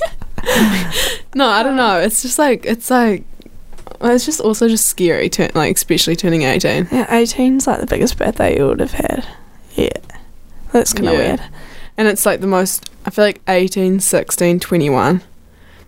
No, 1.35 1.46
I 1.48 1.62
don't 1.62 1.77
know. 1.77 1.98
It's 2.01 2.22
just 2.22 2.38
like, 2.38 2.64
it's 2.64 2.90
like, 2.90 3.24
well, 4.01 4.12
it's 4.14 4.24
just 4.24 4.40
also 4.40 4.66
just 4.68 4.87
scary, 4.87 5.29
turn, 5.29 5.51
like, 5.55 5.74
especially 5.77 6.16
turning 6.16 6.42
18. 6.42 6.88
yeah, 6.90 7.07
18's 7.07 7.66
like 7.66 7.81
the 7.81 7.87
biggest 7.87 8.16
birthday 8.16 8.57
you 8.57 8.66
would 8.66 8.81
have 8.81 8.92
had. 8.92 9.27
Yeah. 9.74 9.90
That's 10.72 10.92
kind 10.92 11.09
of 11.09 11.14
Yeah. 11.14 11.18
weird. 11.20 11.40
And 11.96 12.09
it's 12.09 12.24
like 12.24 12.40
the 12.40 12.46
most, 12.46 12.88
I 13.05 13.11
feel 13.11 13.24
like 13.24 13.40
18, 13.48 14.01
16, 14.01 14.61
21. 14.61 15.22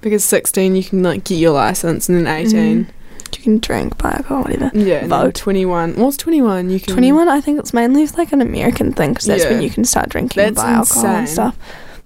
Because 0.03 0.25
16, 0.25 0.77
you 0.77 0.85
can, 0.85 1.03
like, 1.03 1.25
get 1.25 1.37
your 1.37 1.53
license, 1.53 2.09
and 2.09 2.19
then 2.19 2.27
18. 2.27 2.85
Mm-hmm. 2.87 2.91
You 3.39 3.43
can 3.45 3.59
drink, 3.59 3.97
buy 3.99 4.11
alcohol, 4.13 4.43
whatever. 4.43 4.71
Yeah, 4.75 5.07
Vote. 5.07 5.35
21. 5.35 5.97
What's 5.97 6.17
21? 6.19 6.71
You 6.71 6.81
can. 6.81 6.93
21, 6.95 7.29
I 7.29 7.41
think 7.41 7.59
it's 7.59 7.73
mainly 7.73 8.07
like 8.09 8.33
an 8.33 8.41
American 8.41 8.93
thing 8.93 9.11
because 9.13 9.27
that's 9.27 9.45
when 9.45 9.63
you 9.63 9.71
can 9.71 9.85
start 9.85 10.09
drinking 10.09 10.43
and 10.43 10.57
That's 10.57 10.65
buy 10.65 10.73
alcohol 10.73 11.07
and 11.07 11.29
stuff. 11.29 11.57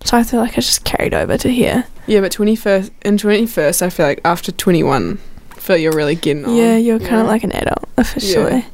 So 0.05 0.17
I 0.19 0.23
feel 0.23 0.41
like 0.41 0.53
I 0.53 0.57
just 0.57 0.85
carried 0.85 1.15
over 1.15 1.39
to 1.39 1.49
here. 1.49 1.87
Yeah, 2.07 2.21
but 2.21 2.31
21st, 2.33 2.91
in 3.07 3.17
21st, 3.17 3.81
I 3.83 3.89
feel 3.91 4.07
like 4.07 4.21
after 4.25 4.53
21, 4.53 5.19
I 5.51 5.55
feel 5.61 5.77
you're 5.79 5.93
really 5.97 6.15
getting 6.15 6.45
on. 6.45 6.55
yeah, 6.55 6.77
you're 6.77 7.01
you 7.01 7.07
kind 7.09 7.23
of 7.23 7.27
like 7.27 7.43
an 7.43 7.53
adult 7.53 7.89
officially. 7.97 8.67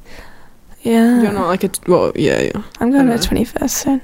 Yeah. 0.83 1.23
You're 1.23 1.33
not 1.33 1.47
like 1.47 1.63
a. 1.65 1.69
t- 1.69 1.81
Well, 1.87 2.13
yeah, 2.17 2.41
yeah. 2.41 2.63
I'm 2.81 2.91
going 2.91 3.07
to 3.07 3.13
know. 3.15 3.21
21st 3.21 3.71
soon. 3.71 4.01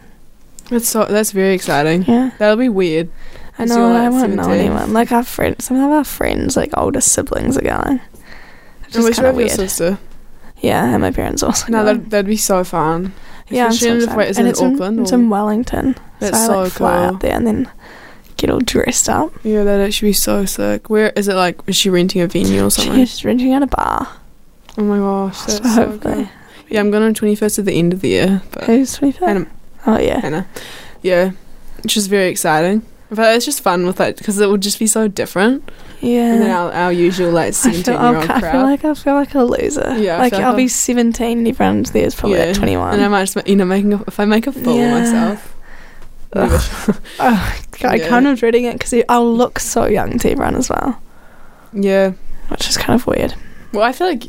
That's 0.71 0.89
so. 0.89 1.05
That's 1.07 1.33
very 1.33 1.55
exciting. 1.55 2.05
Yeah. 2.05 2.31
That'll 2.39 2.57
be 2.57 2.69
weird. 2.69 3.11
I 3.59 3.65
know, 3.65 3.89
you're, 3.89 3.99
I 3.99 4.09
won't 4.11 4.35
know 4.35 4.51
anyone. 4.51 4.93
Like 4.93 5.11
our 5.13 5.23
friends, 5.25 5.65
some 5.65 5.79
of 5.79 5.91
our 5.91 6.05
friends, 6.05 6.57
like 6.57 6.77
older 6.77 7.01
siblings, 7.01 7.57
are 7.57 7.63
going. 7.63 8.01
I 8.97 9.01
is 9.01 9.05
wish 9.05 9.17
kind 9.17 9.29
of 9.29 9.35
your 9.35 9.45
weird. 9.47 9.51
sister. 9.51 9.99
Yeah, 10.61 10.85
and 10.93 11.03
my 11.03 11.11
parents 11.11 11.43
also. 11.43 11.67
No, 11.69 11.85
going. 11.85 11.87
that'd, 11.87 12.11
that'd 12.11 12.27
be 12.27 12.37
so 12.37 12.65
fun. 12.65 13.13
yeah, 13.49 13.67
I'm 13.67 13.71
especially 13.73 14.01
so 14.01 14.21
is 14.21 14.39
and 14.39 14.49
it's 14.49 14.61
in 14.61 14.67
in, 14.69 14.75
Auckland 14.75 15.01
It's 15.01 15.13
in 15.13 15.29
Wellington. 15.31 15.97
That's 16.19 16.47
so 16.47 16.53
I 16.53 16.57
like 16.63 16.73
so 16.73 16.79
fly 16.79 16.97
cool. 17.07 17.15
up 17.17 17.21
there 17.23 17.35
and 17.37 17.47
then 17.47 17.71
get 18.39 18.51
all 18.51 18.61
dressed 18.61 19.09
up. 19.09 19.33
Yeah, 19.45 19.65
that'd 19.65 19.87
actually 19.87 20.09
be 20.11 20.13
so 20.15 20.45
sick. 20.47 20.89
Where 20.89 21.11
is 21.11 21.29
it? 21.29 21.35
Like, 21.35 21.61
is 21.67 21.77
she 21.77 21.91
renting 21.91 22.23
a 22.23 22.27
venue 22.27 22.65
or 22.65 22.71
something? 22.71 23.05
She's 23.05 23.25
renting 23.25 23.53
out 23.53 23.63
a 23.63 23.67
bar. 23.67 24.09
Oh 24.79 24.83
my 24.83 24.99
gosh, 24.99 25.41
that's 25.43 25.57
So 25.59 25.63
so, 25.63 25.69
hopefully. 25.91 26.15
cool. 26.25 26.29
Yeah, 26.69 26.81
I'm 26.81 26.91
going 26.91 27.03
on 27.05 27.15
21st 27.15 27.61
at 27.61 27.65
the 27.67 27.73
end 27.79 27.93
of 27.93 28.01
the 28.01 28.09
year. 28.09 28.43
But 28.53 28.65
Who's 28.65 28.95
25? 28.95 29.21
Hannah, 29.29 29.47
Oh, 29.87 29.99
yeah. 29.99 30.21
Hannah. 30.21 30.47
Uh, 30.55 30.61
yeah, 31.03 31.31
which 31.83 31.97
is 31.97 32.09
very 32.09 32.29
exciting. 32.29 32.83
But 33.11 33.37
it's 33.37 33.45
just 33.45 33.61
fun 33.61 33.87
with 33.87 34.01
it 34.01 34.17
because 34.17 34.41
it 34.41 34.49
would 34.51 34.63
just 34.63 34.79
be 34.81 34.87
so 34.89 35.07
different 35.07 35.71
Yeah. 36.01 36.37
than 36.39 36.51
our, 36.51 36.73
our 36.73 36.93
usual 36.93 37.31
like 37.33 37.49
I 37.49 37.51
17 37.51 37.85
feel, 37.85 37.95
year 37.95 38.03
I'll, 38.03 38.17
old 38.17 38.31
I 38.31 38.41
feel 38.53 38.63
like 38.63 38.85
I 38.85 38.95
feel 38.95 39.15
like 39.15 39.35
a 39.35 39.43
loser. 39.45 39.97
Yeah, 39.99 40.17
I 40.17 40.19
like 40.19 40.33
like 40.33 40.43
I'll 40.43 40.55
be 40.57 40.63
I'll- 40.65 40.69
17 40.69 41.39
and 41.39 41.49
everyone's 41.49 41.91
there's 41.93 42.15
probably 42.15 42.39
Yeah. 42.39 42.47
like 42.47 42.57
21. 42.57 42.95
And 42.95 43.05
I 43.05 43.09
might 43.09 43.25
just, 43.27 43.49
you 43.49 43.57
know, 43.57 43.65
making 43.65 43.93
a, 43.95 44.03
if 44.07 44.21
I 44.21 44.25
make 44.27 44.47
a 44.47 44.53
fool 44.53 44.77
Yeah. 44.77 44.97
of 44.97 45.01
myself. 45.03 45.53
Oh, 47.19 47.59
I 47.85 47.95
Yeah. 47.97 48.09
kind 48.09 48.27
of 48.27 48.39
dreading 48.39 48.65
it 48.65 48.75
because 48.79 48.93
I'll 49.09 49.33
look 49.35 49.59
so 49.59 49.87
young 49.87 50.19
to 50.19 50.31
everyone 50.31 50.57
as 50.57 50.69
well, 50.69 51.01
yeah. 51.73 52.13
which 52.49 52.69
is 52.69 52.77
kind 52.77 53.01
of 53.01 53.07
weird. 53.07 53.35
Well, 53.73 53.83
I 53.85 53.93
feel 53.93 54.09
like. 54.09 54.25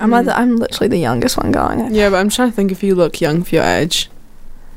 I'm 0.00 0.10
Mm. 0.10 0.14
either, 0.18 0.32
I'm 0.32 0.56
literally 0.56 0.88
the 0.88 0.98
youngest 0.98 1.36
one 1.38 1.50
going. 1.52 1.94
Yeah, 1.94 2.10
but 2.10 2.16
I'm 2.16 2.28
trying 2.28 2.50
to 2.50 2.54
think 2.56 2.72
if 2.72 2.82
you 2.82 2.94
look 2.94 3.20
young 3.20 3.42
for 3.44 3.54
your 3.54 3.64
age. 3.64 4.10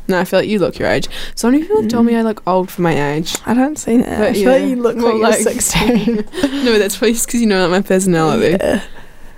No, 0.07 0.19
I 0.19 0.25
feel 0.25 0.39
like 0.39 0.49
you 0.49 0.59
look 0.59 0.79
your 0.79 0.87
age. 0.89 1.07
So 1.35 1.49
many 1.51 1.63
people 1.63 1.87
tell 1.87 2.03
me 2.03 2.15
I 2.15 2.21
look 2.21 2.41
old 2.47 2.71
for 2.71 2.81
my 2.81 3.13
age. 3.13 3.35
I 3.45 3.53
don't 3.53 3.77
see 3.77 3.97
that. 3.97 4.19
But 4.19 4.27
I 4.29 4.33
feel 4.33 4.51
like 4.51 4.63
you 4.69 4.75
look 4.77 4.95
More 4.97 5.13
like, 5.17 5.43
you're 5.43 5.43
16. 5.61 6.15
no, 6.15 6.23
but 6.71 6.77
that's 6.79 6.97
probably 6.97 7.13
because 7.13 7.35
you 7.41 7.45
know 7.47 7.61
like 7.67 7.71
my 7.83 7.87
personality. 7.87 8.57
Yeah. 8.59 8.81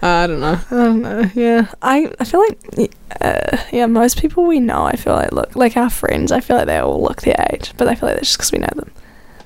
I 0.01 0.27
don't 0.27 0.39
know. 0.39 0.59
I 0.71 0.75
don't 0.75 1.01
know. 1.01 1.29
Yeah, 1.35 1.67
I 1.81 2.09
I 2.19 2.23
feel 2.23 2.39
like 2.39 2.93
uh, 3.19 3.57
yeah, 3.73 3.85
most 3.85 4.21
people 4.21 4.45
we 4.45 4.59
know, 4.61 4.83
I 4.83 4.95
feel 4.95 5.13
like 5.13 5.33
look 5.33 5.55
like 5.57 5.75
our 5.75 5.89
friends. 5.89 6.31
I 6.31 6.39
feel 6.39 6.55
like 6.55 6.67
they 6.67 6.77
all 6.77 7.01
look 7.01 7.21
their 7.23 7.35
age, 7.51 7.73
but 7.75 7.87
I 7.89 7.95
feel 7.95 8.07
like 8.07 8.15
that's 8.17 8.29
just 8.29 8.37
because 8.37 8.51
we 8.53 8.59
know 8.59 8.69
them. 8.75 8.91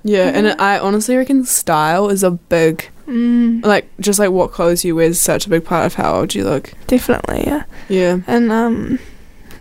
Yeah, 0.04 0.28
and 0.28 0.46
Mhm. 0.48 0.60
I 0.60 0.78
honestly 0.78 1.16
reckon 1.18 1.46
style 1.46 2.10
is 2.10 2.22
a 2.24 2.32
big, 2.32 2.90
Mm, 3.08 3.66
like, 3.66 3.90
just 4.00 4.20
like 4.20 4.30
what 4.32 4.52
clothes 4.52 4.84
you 4.86 4.96
wear 4.96 5.08
is 5.08 5.20
such 5.20 5.46
a 5.48 5.50
big 5.50 5.64
part 5.66 5.86
of 5.88 5.96
how 5.96 6.14
old 6.16 6.36
you 6.36 6.44
look. 6.44 6.72
definitely, 6.88 7.44
yeah, 7.48 7.64
Yeah. 7.90 8.20
and 8.28 8.52
um, 8.52 9.00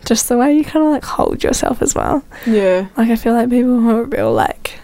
just 0.04 0.28
the 0.28 0.36
way 0.36 0.52
you 0.54 0.64
kind 0.64 0.84
of 0.84 0.90
like 0.92 1.04
hold 1.04 1.42
yourself 1.44 1.80
as 1.82 1.94
well. 1.94 2.24
Yeah. 2.46 2.88
Like 2.96 3.10
I 3.10 3.16
feel 3.16 3.32
like 3.34 3.50
people 3.50 3.80
who 3.80 3.90
are 3.90 4.04
real 4.04 4.32
like 4.32 4.78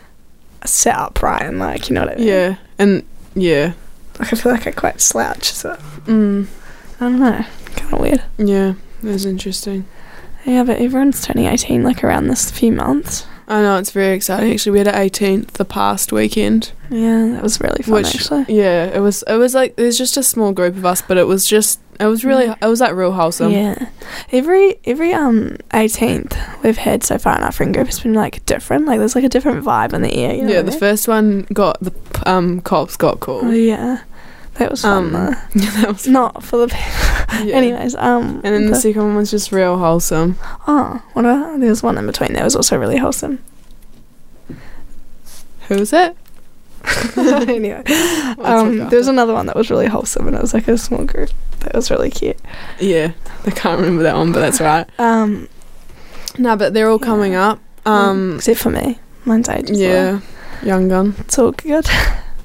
set 0.65 0.97
upright 0.97 1.43
and 1.43 1.59
like 1.59 1.89
you 1.89 1.95
know 1.95 2.03
what 2.05 2.15
I 2.15 2.17
mean. 2.17 2.27
Yeah. 2.29 2.57
And 2.79 3.03
yeah. 3.35 3.73
Like 4.19 4.33
I 4.33 4.37
feel 4.37 4.53
like 4.53 4.67
I 4.67 4.71
quite 4.73 5.01
slouch, 5.01 5.45
so 5.53 5.77
Mm. 6.07 6.47
I 7.01 7.05
don't 7.05 7.21
know, 7.21 7.45
kind 7.77 7.93
of 7.95 8.01
weird. 8.01 8.23
Yeah. 8.39 8.75
That's 9.03 9.25
interesting. 9.25 9.85
Yeah, 10.45 10.65
but 10.65 10.79
everyone's 10.81 11.23
turning 11.25 11.47
eighteen 11.47 11.83
like 11.85 12.03
around 12.03 12.27
this 12.29 12.51
few 12.51 12.73
months. 12.73 13.27
I 13.51 13.63
know 13.63 13.79
it's 13.79 13.93
very 13.93 14.15
exciting. 14.15 14.53
Actually, 14.53 14.73
we 14.73 14.79
had 14.79 14.89
an 14.89 14.95
18th 14.95 15.53
the 15.53 15.65
past 15.65 16.13
weekend. 16.13 16.73
Yeah, 16.91 17.29
that 17.33 17.43
was 17.43 17.61
really 17.63 17.83
fun 17.83 17.95
which 17.95 18.15
actually. 18.15 18.45
yeah, 18.49 18.85
it 18.87 19.01
was. 19.01 19.23
It 19.27 19.37
was 19.37 19.55
like 19.55 19.77
there's 19.77 19.97
just 19.97 20.17
a 20.19 20.23
small 20.23 20.53
group 20.53 20.77
of 20.77 20.85
us, 20.85 21.01
but 21.01 21.17
it 21.17 21.27
was 21.27 21.47
just. 21.47 21.81
It 22.01 22.07
was 22.07 22.25
really. 22.25 22.47
It 22.47 22.67
was 22.67 22.81
like 22.81 22.95
real 22.95 23.13
wholesome. 23.13 23.51
Yeah. 23.53 23.89
Every 24.31 24.77
every 24.85 25.13
um 25.13 25.57
eighteenth 25.75 26.37
we've 26.63 26.77
had 26.79 27.03
so 27.03 27.19
far 27.19 27.37
in 27.37 27.43
our 27.43 27.51
friend 27.53 27.75
group 27.75 27.87
has 27.89 28.01
been 28.01 28.15
like 28.15 28.45
different. 28.47 28.87
Like 28.87 28.99
there's 29.01 29.15
like 29.17 29.25
a 29.25 29.29
different 29.29 29.65
vibe 29.65 29.93
in 29.93 30.03
the 30.03 30.13
air. 30.15 30.35
You 30.35 30.43
know 30.45 30.53
yeah, 30.53 30.63
the 30.63 30.71
mean? 30.71 30.81
first 30.81 31.09
one 31.09 31.43
got 31.53 31.79
the 31.81 31.93
um 32.25 32.61
cops 32.61 32.97
got 32.97 33.19
called. 33.21 33.45
Oh, 33.47 33.51
yeah. 33.51 34.03
That 34.55 34.71
was 34.73 34.83
fun 34.83 35.15
Um, 35.15 35.37
yeah, 35.55 35.71
that 35.83 35.89
was 35.89 36.07
Not 36.09 36.43
for 36.43 36.57
the 36.59 36.69
people. 36.69 37.45
yeah. 37.47 37.55
Anyways, 37.57 37.95
um 37.97 38.41
And 38.45 38.55
then 38.55 38.65
the 38.67 38.71
the- 38.73 38.81
second 38.81 39.03
one 39.03 39.17
was 39.17 39.31
just 39.31 39.51
real 39.53 39.77
wholesome. 39.79 40.37
Oh, 40.67 41.03
what 41.15 41.25
about 41.25 41.61
there 41.61 41.69
was 41.71 41.83
one 41.83 41.99
in 41.99 42.07
between 42.07 42.33
that 42.35 42.45
was 42.45 42.57
also 42.57 42.77
really 42.77 42.97
wholesome. 42.99 43.39
Who 45.69 45.77
was 45.77 45.93
it? 45.93 46.17
anyway. 47.49 47.83
Um 48.39 48.89
was 48.91 49.09
another 49.09 49.33
one 49.35 49.47
that 49.47 49.57
was 49.57 49.71
really 49.71 49.87
wholesome 49.87 50.27
and 50.27 50.37
it 50.37 50.43
was 50.43 50.55
like 50.55 50.69
a 50.69 50.77
small 50.79 51.05
group. 51.05 51.31
That 51.61 51.75
was 51.75 51.91
really 51.91 52.11
cute. 52.11 52.39
Yeah, 52.81 53.13
I 53.47 53.51
can't 53.51 53.81
remember 53.81 54.03
that 54.05 54.17
one, 54.17 54.33
but 54.33 54.41
that's 54.41 54.61
right. 54.61 54.89
Um 54.99 55.49
No, 56.39 56.57
but 56.57 56.75
they're 56.75 56.89
all 56.89 56.99
coming 56.99 57.33
Yeah. 57.33 57.51
up. 57.51 57.61
Um, 57.87 58.37
except 58.37 58.61
for 58.61 58.71
me. 58.71 58.99
Mine's 59.25 59.49
ages 59.49 59.81
yeah, 59.81 60.11
away. 60.11 60.21
young 60.63 60.89
gun. 60.89 61.15
It's 61.21 61.39
all 61.39 61.53
good. 61.53 61.87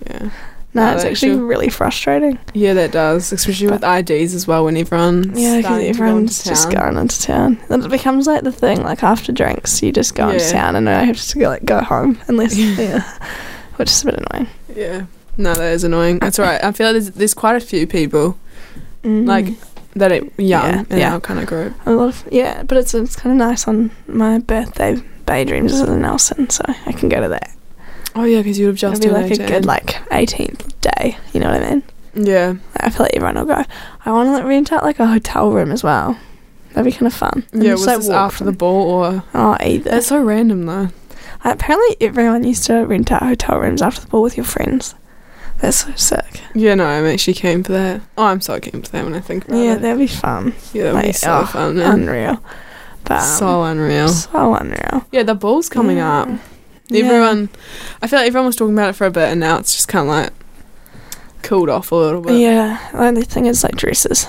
Yeah, 0.09 0.29
No, 0.73 0.85
No, 0.85 0.93
it's 0.95 1.03
actually 1.05 1.31
actually- 1.31 1.43
really 1.43 1.69
frustrating. 1.69 2.37
yeah, 2.53 2.73
that 2.73 2.91
does, 2.91 3.31
especially 3.31 3.67
with 3.69 3.83
IDs 3.85 4.33
as 4.33 4.47
well. 4.47 4.65
When 4.65 4.75
everyone's 4.75 5.27
Yeah, 5.27 5.57
because 5.57 5.65
starting 5.65 5.83
to 5.93 5.99
everyone's 5.99 6.43
just 6.43 6.71
going 6.71 6.97
into 6.97 7.21
town. 7.21 7.57
And 7.69 7.85
it 7.85 7.89
becomes 7.89 8.27
like 8.27 8.43
the 8.43 8.51
thing, 8.51 8.83
like 8.83 9.01
after 9.03 9.31
drinks, 9.31 9.81
you 9.81 9.91
just 9.93 10.13
go 10.15 10.27
into 10.29 10.49
town 10.49 10.75
and 10.75 10.89
I 10.89 11.03
have 11.03 11.21
to 11.21 11.39
go, 11.39 11.47
like, 11.49 11.63
go 11.63 11.79
home 11.81 12.19
unless, 12.27 12.57
yeah. 12.57 13.03
Which 13.77 13.89
is 13.89 14.01
a 14.03 14.05
bit 14.05 14.19
annoying. 14.31 14.49
Yeah, 14.75 15.05
no, 15.37 15.53
that 15.53 15.71
is 15.73 15.83
annoying. 15.83 16.19
That's 16.19 16.39
all 16.39 16.45
right. 16.45 16.63
I 16.63 16.71
feel 16.71 16.87
like 16.87 16.93
there's 16.93 17.11
there's 17.11 17.33
quite 17.33 17.55
a 17.55 17.59
few 17.65 17.87
people 17.87 18.37
Mm. 19.03 19.27
like 19.27 19.47
that 19.95 20.11
are 20.13 20.21
young 20.41 20.63
Yeah, 20.63 20.83
in 20.89 20.97
yeah. 20.97 21.13
our 21.13 21.19
kind 21.19 21.39
of 21.39 21.45
group. 21.45 21.73
a 21.85 21.91
lot 21.91 22.07
of, 22.07 22.23
yeah, 22.31 22.63
but 22.63 22.77
it's, 22.77 22.93
it's 22.93 23.17
kind 23.17 23.33
of 23.33 23.37
nice 23.47 23.67
on 23.67 23.91
my 24.07 24.39
birthday. 24.39 24.95
Bay 25.25 25.43
Dreams 25.43 25.73
is 25.73 25.81
in 25.81 26.01
Nelson, 26.01 26.49
so 26.49 26.63
I 26.85 26.93
can 26.93 27.09
go 27.09 27.19
to 27.21 27.27
that. 27.27 27.51
Oh 28.15 28.23
yeah, 28.23 28.37
because 28.39 28.57
you 28.57 28.65
would 28.67 28.79
have 28.79 28.79
just 28.91 29.03
It'll 29.03 29.15
be 29.17 29.21
like 29.21 29.31
a 29.39 29.45
good, 29.45 29.65
like, 29.65 29.87
18th 30.09 30.71
day. 30.81 31.17
You 31.33 31.41
know 31.41 31.51
what 31.51 31.63
I 31.63 31.69
mean? 31.71 31.83
yeah, 32.15 32.53
I 32.77 32.89
feel 32.89 33.03
like 33.03 33.13
everyone 33.15 33.35
will 33.35 33.45
go. 33.45 33.63
I 34.05 34.11
want 34.11 34.27
to 34.27 34.31
like, 34.33 34.45
rent 34.45 34.71
out, 34.71 34.83
like, 34.83 34.99
a 34.99 35.05
hotel 35.07 35.51
room 35.51 35.71
as 35.71 35.83
well. 35.83 36.17
That'd 36.73 36.85
be 36.91 36.97
kind 36.97 37.07
of 37.07 37.13
fun. 37.13 37.43
And 37.51 37.61
yeah. 37.63 37.71
just, 37.71 37.81
Was 37.81 37.87
like, 37.87 37.97
this 37.97 38.09
after 38.09 38.43
the 38.45 38.51
ball 38.53 38.89
or? 38.89 39.23
Oh, 39.33 39.57
either. 39.59 39.89
That's 39.91 40.07
so 40.07 40.21
random 40.23 40.65
though. 40.65 40.89
Apparently, 41.43 41.97
everyone 41.99 42.43
used 42.43 42.65
to 42.65 42.85
rent 42.85 43.11
out 43.11 43.23
hotel 43.23 43.59
rooms 43.59 43.81
after 43.81 44.01
the 44.01 44.07
ball 44.07 44.21
with 44.21 44.37
your 44.37 44.45
friends. 44.45 44.95
That's 45.59 45.77
so 45.85 45.93
sick. 45.95 46.41
Yeah, 46.55 46.75
no, 46.75 46.85
I'm 46.85 47.05
actually 47.05 47.35
keen 47.35 47.63
for 47.63 47.73
that. 47.73 48.01
Oh, 48.17 48.25
I'm 48.25 48.41
so 48.41 48.59
keen 48.59 48.81
for 48.81 48.89
that 48.89 49.03
when 49.03 49.13
I 49.13 49.19
think 49.19 49.45
about 49.45 49.57
Yeah, 49.57 49.73
it. 49.75 49.81
that'd 49.81 49.97
be 49.99 50.07
fun. 50.07 50.53
Yeah, 50.73 50.91
that'd 50.93 51.09
be 51.09 51.13
so 51.13 51.39
oh, 51.41 51.45
fun, 51.45 51.77
man. 51.77 51.99
Unreal. 52.01 52.43
But, 53.05 53.19
um, 53.19 53.37
so 53.37 53.63
unreal. 53.63 54.07
so 54.09 54.55
unreal. 54.55 55.05
Yeah, 55.11 55.23
the 55.23 55.35
ball's 55.35 55.69
coming 55.69 55.97
Yeah. 55.97 56.21
up. 56.21 56.29
Yeah. 56.87 57.05
Everyone, 57.05 57.49
I 58.01 58.07
feel 58.07 58.19
like 58.19 58.27
everyone 58.27 58.47
was 58.47 58.55
talking 58.55 58.73
about 58.73 58.89
it 58.89 58.93
for 58.95 59.05
a 59.07 59.11
bit, 59.11 59.29
and 59.29 59.39
now 59.39 59.57
it's 59.57 59.73
just 59.73 59.87
kind 59.87 60.07
of 60.09 60.13
like 60.15 60.31
cooled 61.43 61.69
off 61.69 61.91
a 61.91 61.95
little 61.95 62.21
bit. 62.21 62.39
Yeah, 62.39 62.79
the 62.91 63.03
only 63.03 63.23
thing 63.23 63.45
is 63.45 63.63
like 63.63 63.75
dresses. 63.75 64.25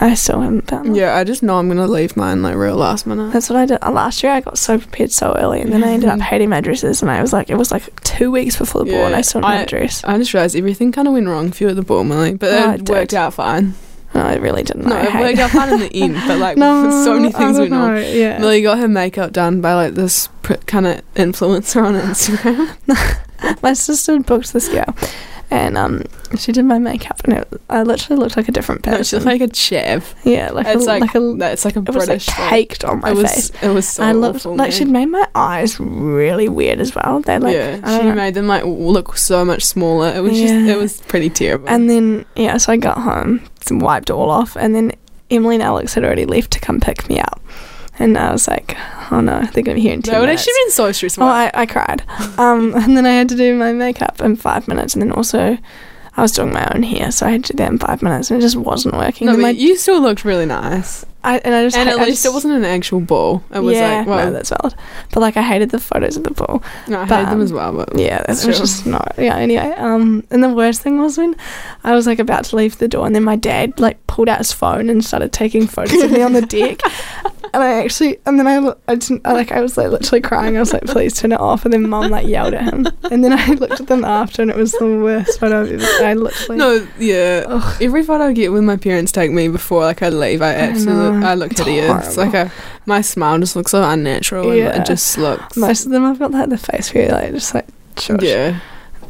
I 0.00 0.14
still 0.14 0.40
haven't 0.40 0.68
found. 0.68 0.94
Yeah, 0.96 1.16
I 1.16 1.24
just 1.24 1.42
know 1.42 1.58
I'm 1.58 1.66
gonna 1.68 1.88
leave 1.88 2.16
mine 2.16 2.40
like 2.42 2.54
real 2.54 2.76
last 2.76 3.04
minute. 3.06 3.32
That's 3.32 3.50
what 3.50 3.56
I 3.58 3.66
did. 3.66 3.78
Uh, 3.82 3.90
last 3.90 4.22
year 4.22 4.30
I 4.30 4.40
got 4.40 4.56
so 4.56 4.78
prepared 4.78 5.10
so 5.10 5.34
early 5.36 5.60
and 5.60 5.72
then 5.72 5.82
I 5.82 5.88
ended 5.90 6.08
up 6.08 6.20
hating 6.20 6.50
my 6.50 6.60
dresses 6.60 7.02
and 7.02 7.10
I 7.10 7.20
was 7.20 7.32
like, 7.32 7.50
it 7.50 7.56
was 7.56 7.72
like 7.72 8.00
two 8.04 8.30
weeks 8.30 8.56
before 8.56 8.84
the 8.84 8.92
ball 8.92 9.06
and 9.06 9.16
I 9.16 9.22
still 9.22 9.40
didn't 9.40 9.54
have 9.54 9.66
a 9.66 9.70
dress. 9.70 10.04
I 10.04 10.16
just 10.18 10.32
realised 10.34 10.54
everything 10.54 10.92
kind 10.92 11.08
of 11.08 11.14
went 11.14 11.26
wrong 11.26 11.50
for 11.50 11.64
you 11.64 11.70
at 11.70 11.76
the 11.76 11.82
ball, 11.82 12.04
Millie, 12.04 12.34
but 12.34 12.52
Oh, 12.52 12.70
it 12.74 12.80
it 12.82 12.88
worked 12.88 13.10
did. 13.10 13.16
out 13.16 13.34
fine. 13.34 13.74
No, 14.14 14.26
it 14.28 14.40
really 14.40 14.62
didn't. 14.62 14.86
No, 14.86 14.94
I 14.96 15.02
it 15.02 15.10
hate 15.10 15.20
worked 15.20 15.38
out 15.40 15.50
fine 15.50 15.72
in 15.72 15.80
the 15.80 15.94
end, 15.94 16.14
but 16.28 16.38
like 16.38 16.56
so 16.58 17.14
many 17.14 17.28
I 17.34 17.38
things 17.38 17.56
don't 17.58 17.70
went 17.70 17.72
wrong. 17.72 17.94
know, 17.96 18.00
yeah. 18.00 18.38
Millie 18.38 18.62
got 18.62 18.78
her 18.78 18.88
makeup 18.88 19.32
done 19.32 19.60
by 19.60 19.74
like 19.74 19.94
this 19.94 20.28
pr- 20.42 20.54
kind 20.66 20.86
of 20.86 21.02
influencer 21.14 21.82
on 21.84 21.94
Instagram. 22.00 23.18
my 23.62 23.72
sister 23.72 24.18
booked 24.20 24.52
this 24.52 24.68
girl 24.68 24.94
and 25.50 25.78
um 25.78 26.02
she 26.38 26.52
did 26.52 26.64
my 26.64 26.78
makeup 26.78 27.20
and 27.24 27.38
it, 27.38 27.62
I 27.70 27.82
literally 27.82 28.20
looked 28.20 28.36
like 28.36 28.48
a 28.48 28.52
different 28.52 28.82
person. 28.82 28.98
No, 28.98 29.02
she 29.02 29.16
looked 29.16 29.26
like 29.26 29.40
a 29.40 29.48
chav. 29.48 30.14
yeah, 30.24 30.50
like 30.50 30.66
it's 30.66 30.84
a, 30.84 30.86
like, 30.86 31.00
like 31.00 31.14
a 31.14 31.52
it's 31.52 31.64
like 31.64 31.76
a 31.76 31.80
it 31.80 31.94
was 31.94 32.08
like 32.08 32.20
caked 32.20 32.84
on 32.84 33.00
my 33.00 33.10
it 33.10 33.16
was 33.16 33.32
face. 33.32 33.62
it 33.62 33.68
was 33.68 33.88
so 33.88 34.02
I 34.02 34.12
looked 34.12 34.40
awful, 34.40 34.56
like 34.56 34.70
man. 34.70 34.78
she'd 34.78 34.88
made 34.88 35.06
my 35.06 35.26
eyes 35.34 35.80
really 35.80 36.48
weird 36.48 36.80
as 36.80 36.94
well. 36.94 37.20
They 37.20 37.38
like 37.38 37.54
yeah, 37.54 37.76
she 37.98 38.04
know. 38.04 38.14
made 38.14 38.34
them 38.34 38.46
like 38.46 38.64
look 38.64 39.16
so 39.16 39.44
much 39.44 39.64
smaller. 39.64 40.08
It 40.14 40.20
was 40.20 40.38
just 40.38 40.52
it 40.52 40.76
was 40.76 41.00
pretty 41.02 41.30
terrible. 41.30 41.68
And 41.68 41.88
then 41.88 42.26
yeah, 42.36 42.58
so 42.58 42.72
I 42.72 42.76
got 42.76 42.98
home, 42.98 43.40
wiped 43.70 44.10
all 44.10 44.30
off, 44.30 44.56
and 44.56 44.74
then 44.74 44.92
Emily 45.30 45.56
and 45.56 45.62
Alex 45.62 45.94
had 45.94 46.04
already 46.04 46.26
left 46.26 46.50
to 46.52 46.60
come 46.60 46.80
pick 46.80 47.08
me 47.08 47.20
up, 47.20 47.40
and 47.98 48.16
I 48.16 48.32
was 48.32 48.46
like, 48.48 48.76
oh 49.10 49.20
no, 49.20 49.42
they're 49.52 49.62
gonna 49.62 49.74
be 49.76 49.80
here 49.82 49.92
in 49.94 50.02
ten 50.02 50.14
that 50.14 50.20
would 50.20 50.26
minutes. 50.26 50.42
actually 50.42 50.62
been 50.64 50.70
so 50.72 50.92
stressful. 50.92 51.24
Oh, 51.24 51.26
I, 51.26 51.50
I 51.54 51.66
cried. 51.66 52.02
Um, 52.38 52.74
and 52.76 52.96
then 52.96 53.06
I 53.06 53.10
had 53.12 53.28
to 53.30 53.36
do 53.36 53.56
my 53.56 53.72
makeup 53.72 54.20
in 54.20 54.36
five 54.36 54.68
minutes, 54.68 54.94
and 54.94 55.02
then 55.02 55.12
also 55.12 55.58
I 56.16 56.22
was 56.22 56.32
doing 56.32 56.52
my 56.52 56.68
own 56.74 56.82
hair, 56.82 57.10
so 57.12 57.26
I 57.26 57.30
had 57.30 57.44
to 57.44 57.52
do 57.52 57.62
that 57.62 57.70
in 57.70 57.78
five 57.78 58.02
minutes, 58.02 58.30
and 58.30 58.38
it 58.38 58.42
just 58.42 58.56
wasn't 58.56 58.94
working. 58.96 59.26
no, 59.26 59.34
but 59.34 59.40
my- 59.40 59.50
you 59.50 59.76
still 59.76 60.00
looked 60.00 60.24
really 60.24 60.46
nice. 60.46 61.04
I, 61.24 61.38
and 61.38 61.52
I 61.52 61.64
just 61.64 61.76
And 61.76 61.88
ha- 61.88 61.96
at 61.96 62.00
I 62.00 62.04
least 62.04 62.22
just- 62.22 62.26
it 62.26 62.32
wasn't 62.32 62.54
an 62.54 62.64
actual 62.64 63.00
ball. 63.00 63.42
It 63.52 63.58
was 63.58 63.74
yeah, 63.76 63.98
like, 63.98 64.06
well, 64.06 64.26
no, 64.26 64.32
that's 64.32 64.50
valid. 64.50 64.74
But 65.12 65.20
like, 65.20 65.36
I 65.36 65.42
hated 65.42 65.70
the 65.70 65.80
photos 65.80 66.16
of 66.16 66.22
the 66.22 66.30
ball. 66.30 66.62
no, 66.86 67.00
I 67.00 67.06
but, 67.06 67.16
hate 67.18 67.24
them 67.24 67.34
um, 67.34 67.42
as 67.42 67.52
well. 67.52 67.72
But 67.72 67.98
Yeah, 67.98 68.22
that's 68.26 68.44
Sure. 68.44 68.52
just 68.52 68.86
not. 68.86 69.14
Yeah, 69.18 69.36
anyway. 69.36 69.74
Um, 69.76 70.22
and 70.30 70.44
the 70.44 70.48
worst 70.48 70.80
thing 70.80 71.00
was 71.00 71.18
when 71.18 71.34
I 71.82 71.94
was 71.96 72.06
like 72.06 72.20
about 72.20 72.44
to 72.46 72.56
leave 72.56 72.78
the 72.78 72.86
door, 72.86 73.04
and 73.04 73.14
then 73.16 73.24
my 73.24 73.34
dad 73.34 73.78
like 73.80 74.04
pulled 74.06 74.28
out 74.28 74.38
his 74.38 74.52
phone 74.52 74.88
and 74.88 75.04
started 75.04 75.32
taking 75.32 75.66
photos 75.66 76.00
of 76.02 76.12
me 76.12 76.22
on 76.22 76.34
the 76.34 76.42
deck. 76.56 76.80
And 77.54 77.62
I 77.62 77.82
actually, 77.82 78.18
and 78.26 78.38
then 78.38 78.46
I, 78.46 78.72
I 78.88 78.94
didn't, 78.94 79.26
I, 79.26 79.32
like, 79.32 79.52
I 79.52 79.60
was 79.60 79.76
like 79.76 79.88
literally 79.90 80.20
crying. 80.20 80.56
I 80.56 80.60
was 80.60 80.72
like, 80.72 80.84
please 80.84 81.14
turn 81.18 81.32
it 81.32 81.40
off. 81.40 81.64
And 81.64 81.72
then 81.72 81.88
mum 81.88 82.10
like 82.10 82.26
yelled 82.26 82.54
at 82.54 82.72
him. 82.72 82.86
And 83.10 83.24
then 83.24 83.32
I 83.32 83.46
looked 83.54 83.80
at 83.80 83.86
them 83.86 84.04
after, 84.04 84.42
and 84.42 84.50
it 84.50 84.56
was 84.56 84.72
the 84.72 84.86
worst 84.86 85.40
photo 85.40 85.62
I've 85.62 85.72
ever. 85.72 86.04
I 86.04 86.14
literally. 86.14 86.58
no, 86.58 86.86
yeah. 86.98 87.74
Every 87.80 88.02
photo 88.02 88.24
I 88.24 88.32
get 88.32 88.52
when 88.52 88.66
my 88.66 88.76
parents 88.76 89.12
take 89.12 89.30
me 89.30 89.48
before 89.48 89.82
like 89.82 90.02
I 90.02 90.08
leave, 90.08 90.42
I 90.42 90.54
absolutely 90.54 91.18
know. 91.20 91.26
I 91.26 91.34
look 91.34 91.52
It's 91.52 91.60
hideous. 91.60 92.16
Like 92.16 92.34
I, 92.34 92.50
my 92.86 93.00
smile 93.00 93.38
just 93.38 93.56
looks 93.56 93.70
so 93.72 93.82
unnatural. 93.82 94.50
And 94.50 94.82
it 94.82 94.86
just 94.86 95.16
looks. 95.18 95.56
Most 95.56 95.86
of 95.86 95.92
them 95.92 96.04
I've 96.04 96.18
got 96.18 96.30
like 96.32 96.48
the 96.50 96.58
face 96.58 96.92
where 96.92 97.04
you're 97.04 97.12
like 97.12 97.32
just 97.32 97.54
like 97.54 97.66
shush. 97.98 98.22
yeah. 98.22 98.60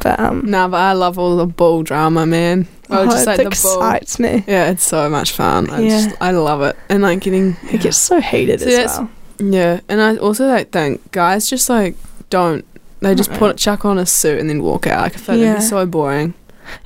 But 0.00 0.20
um, 0.20 0.48
Nah, 0.48 0.68
but 0.68 0.76
I 0.80 0.92
love 0.92 1.18
all 1.18 1.36
the 1.36 1.46
ball 1.46 1.82
drama, 1.82 2.24
man. 2.24 2.68
Oh, 2.90 3.04
just 3.06 3.26
like 3.26 3.40
it 3.40 3.44
the 3.50 3.60
ball. 3.62 3.82
excites 3.82 4.18
me. 4.18 4.44
Yeah, 4.46 4.70
it's 4.70 4.84
so 4.84 5.08
much 5.10 5.32
fun. 5.32 5.68
I 5.70 5.80
Yeah. 5.80 5.88
just 6.06 6.16
I 6.20 6.30
love 6.32 6.62
it, 6.62 6.76
and 6.88 7.02
like 7.02 7.20
getting 7.20 7.56
It 7.70 7.80
gets 7.82 7.98
so 7.98 8.20
heated 8.20 8.60
So 8.60 8.66
as 8.68 8.98
well. 8.98 9.10
yeah, 9.38 9.80
and 9.88 10.00
I 10.00 10.16
also 10.16 10.46
like 10.46 10.70
think 10.70 11.10
guys 11.12 11.48
just 11.48 11.68
like 11.68 11.96
don't. 12.30 12.64
They 13.00 13.14
just 13.14 13.30
put 13.32 13.56
chuck 13.58 13.84
on 13.84 13.96
a 13.98 14.06
suit 14.06 14.40
and 14.40 14.50
then 14.50 14.62
walk 14.62 14.86
out. 14.88 15.02
Like 15.02 15.14
I 15.14 15.18
feel 15.18 15.34
like 15.36 15.44
that'd 15.44 15.60
be 15.62 15.66
so 15.66 15.86
boring. 15.86 16.34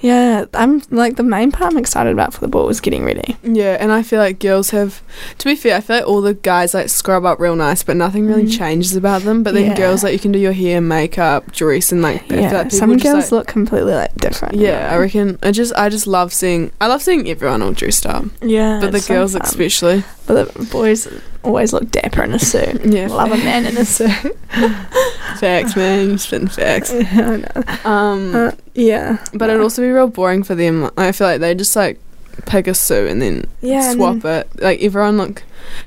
Yeah, 0.01 0.47
I'm 0.55 0.83
like 0.91 1.17
the 1.17 1.23
main 1.23 1.53
part 1.53 1.73
I'm 1.73 1.79
excited 1.79 2.13
about 2.13 2.35
for 2.35 2.41
the 2.41 2.49
ball 2.49 2.69
is 2.69 2.81
getting 2.81 3.05
ready. 3.05 3.37
Yeah, 3.43 3.77
and 3.81 3.93
I 3.93 4.03
feel 4.03 4.19
like 4.19 4.39
girls 4.39 4.71
have. 4.71 5.03
To 5.39 5.45
be 5.45 5.55
fair, 5.57 5.77
I 5.77 5.81
feel 5.81 5.97
like 5.97 6.07
all 6.07 6.21
the 6.21 6.35
guys 6.35 6.75
like 6.75 6.89
scrub 6.89 7.25
up 7.25 7.39
real 7.41 7.57
nice, 7.57 7.83
but 7.83 7.97
nothing 7.97 8.27
really 8.27 8.45
Mhm. 8.45 8.57
changes 8.59 8.97
about 8.97 9.23
them. 9.23 9.43
But 9.43 9.55
then 9.55 9.67
Yeah. 9.67 9.77
girls 9.77 10.03
like 10.03 10.13
you 10.13 10.19
can 10.19 10.33
do 10.33 10.39
your 10.39 10.53
hair, 10.53 10.81
makeup, 10.81 11.53
dress, 11.53 11.93
and 11.93 12.03
like 12.03 12.31
Yeah, 12.31 12.53
like 12.53 12.71
some 12.73 12.93
just, 12.93 13.03
girls 13.05 13.25
like- 13.25 13.33
look 13.33 13.47
completely 13.47 13.93
like 13.95 14.15
different. 14.17 14.55
Yeah, 14.55 14.89
I 14.93 14.97
reckon. 14.97 15.39
I 15.43 15.51
just 15.51 15.73
I 15.77 15.89
just 15.89 16.07
love 16.07 16.33
seeing. 16.33 16.71
I 16.81 16.87
love 16.87 17.03
seeing 17.03 17.29
everyone 17.29 17.63
all 17.63 17.73
dressed 17.73 18.07
up, 18.07 18.25
Yeah, 18.43 18.79
but 18.81 18.93
the 18.93 19.01
so 19.01 19.15
girls 19.15 19.35
especially. 19.35 20.05
But 20.27 20.55
the 20.55 20.65
boys 20.71 21.09
always 21.43 21.73
look 21.73 21.91
dapper 21.91 22.23
in 22.23 22.33
a 22.33 22.39
suit. 22.39 22.81
Yeah, 22.85 23.09
Love 23.09 23.33
a 23.33 23.37
man 23.39 23.67
in 23.67 23.77
a 23.77 23.85
suit. 23.85 24.11
facts, 25.39 25.77
man. 25.77 26.19
Spitting 26.19 26.49
facts. 26.49 26.93
Yeah, 26.93 27.31
I 27.31 27.37
know. 27.85 27.91
Um, 27.91 28.35
Uh, 28.35 28.51
yeah, 28.75 29.25
but 29.35 29.51
it'd 29.51 29.61
also 29.63 29.83
be 29.83 29.91
real 29.91 30.07
boring 30.09 30.43
for 30.43 30.55
them. 30.55 30.91
I 30.97 31.13
feel 31.13 31.27
like 31.27 31.41
they 31.41 31.55
just 31.55 31.75
like 31.77 31.99
pick 32.47 32.67
a 32.67 32.75
suit 32.75 33.11
and 33.11 33.21
then 33.21 33.47
yeah, 33.61 33.91
and 33.91 33.97
swap 33.97 34.21
then- 34.21 34.41
it. 34.53 34.63
Like 34.63 34.81
everyone 34.83 35.17
look. 35.19 35.43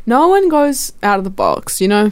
No 0.06 0.28
one 0.28 0.50
goes 0.50 0.94
out 1.04 1.18
of 1.18 1.24
the 1.24 1.30
box, 1.30 1.80
you 1.82 1.88
know. 1.88 2.12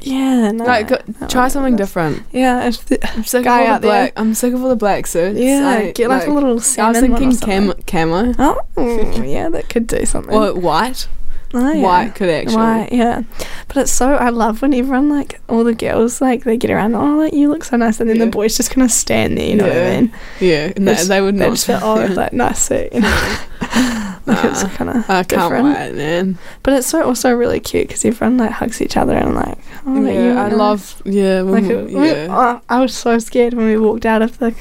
Yeah, 0.00 0.52
no, 0.52 0.64
like 0.64 0.88
go, 0.88 0.98
no 1.20 1.26
try 1.26 1.48
something 1.48 1.74
does. 1.74 1.88
different. 1.88 2.22
Yeah, 2.32 2.68
if 2.68 2.84
the, 2.86 3.04
I'm 3.16 3.24
sick 3.24 3.42
Guy 3.44 3.62
of 3.62 3.66
all 3.68 3.74
out 3.74 3.82
the 3.82 3.88
there. 3.88 4.02
black. 4.04 4.12
I'm 4.16 4.32
sick 4.34 4.54
of 4.54 4.62
all 4.62 4.68
the 4.68 4.76
black 4.76 5.06
suits. 5.08 5.38
yeah, 5.40 5.66
I- 5.68 5.90
get 5.92 6.08
like, 6.08 6.28
a 6.28 6.30
little 6.30 6.50
I 6.50 6.54
was 6.54 6.66
salmon 6.66 7.10
one 7.10 7.12
or 7.22 7.30
thinking 7.32 7.38
cam- 7.40 7.82
camo 7.86 8.32
Oh, 8.76 9.22
yeah, 9.24 9.48
that 9.48 9.68
could 9.68 9.86
do 9.88 10.06
something. 10.06 10.32
or 10.32 10.54
white. 10.54 11.08
Oh, 11.54 11.72
yeah. 11.72 11.82
White 11.82 12.14
could 12.14 12.28
actually. 12.28 12.56
White, 12.56 12.88
yeah. 12.92 13.22
But 13.68 13.78
it's 13.78 13.92
so 13.92 14.14
I 14.14 14.28
love 14.28 14.60
when 14.60 14.74
everyone 14.74 15.08
like 15.08 15.40
all 15.48 15.64
the 15.64 15.74
girls 15.74 16.20
like 16.20 16.44
they 16.44 16.56
get 16.58 16.70
around. 16.70 16.94
Oh, 16.94 17.16
like 17.16 17.32
you 17.32 17.48
look 17.48 17.64
so 17.64 17.76
nice, 17.78 18.00
and 18.00 18.08
then 18.10 18.16
Yeah. 18.16 18.26
the 18.26 18.30
boys 18.30 18.56
just 18.56 18.70
kind 18.70 18.84
of 18.84 18.90
stand 18.90 19.38
there. 19.38 19.46
You 19.48 19.56
know 19.56 19.66
what 19.66 19.76
I 19.76 20.00
mean? 20.00 20.12
Yeah, 20.40 20.72
and 20.76 20.86
They 20.86 20.92
they, 20.92 20.94
just- 20.94 21.08
they 21.08 21.20
would 21.22 21.36
They 21.36 21.46
not. 21.46 21.50
just 21.54 21.66
feel 21.68 21.80
oh, 21.82 22.06
like 22.14 22.32
nice 22.34 22.62
suit. 22.64 22.92
You 22.92 23.00
know? 23.00 23.36
like 24.26 24.44
it's 24.44 24.62
kind 24.64 24.90
of 24.90 24.96
I 25.08 25.22
can't 25.22 25.28
different. 25.28 25.64
wait, 25.64 25.94
man. 25.94 26.38
But 26.62 26.74
it's 26.74 26.86
so 26.86 27.02
also 27.02 27.32
really 27.32 27.60
cute 27.60 27.88
because 27.88 28.04
everyone 28.04 28.36
like 28.36 28.50
hugs 28.50 28.82
each 28.82 28.96
other 28.98 29.14
and 29.16 29.34
like 29.34 29.58
oh, 29.86 29.94
you 29.96 30.06
yeah, 30.06 30.20
look 30.28 30.36
I 30.38 30.48
nice. 30.50 30.58
love. 30.58 31.02
Yeah, 31.06 31.40
Like 31.42 31.62
when 31.62 31.70
it, 31.70 31.86
we- 31.86 31.94
we- 31.94 32.08
yeah. 32.08 32.26
oh, 32.30 32.60
I 32.68 32.80
was 32.80 32.94
so 32.94 33.18
scared 33.18 33.54
when 33.54 33.64
we 33.66 33.78
walked 33.78 34.04
out 34.04 34.20
of 34.20 34.38
the. 34.38 34.54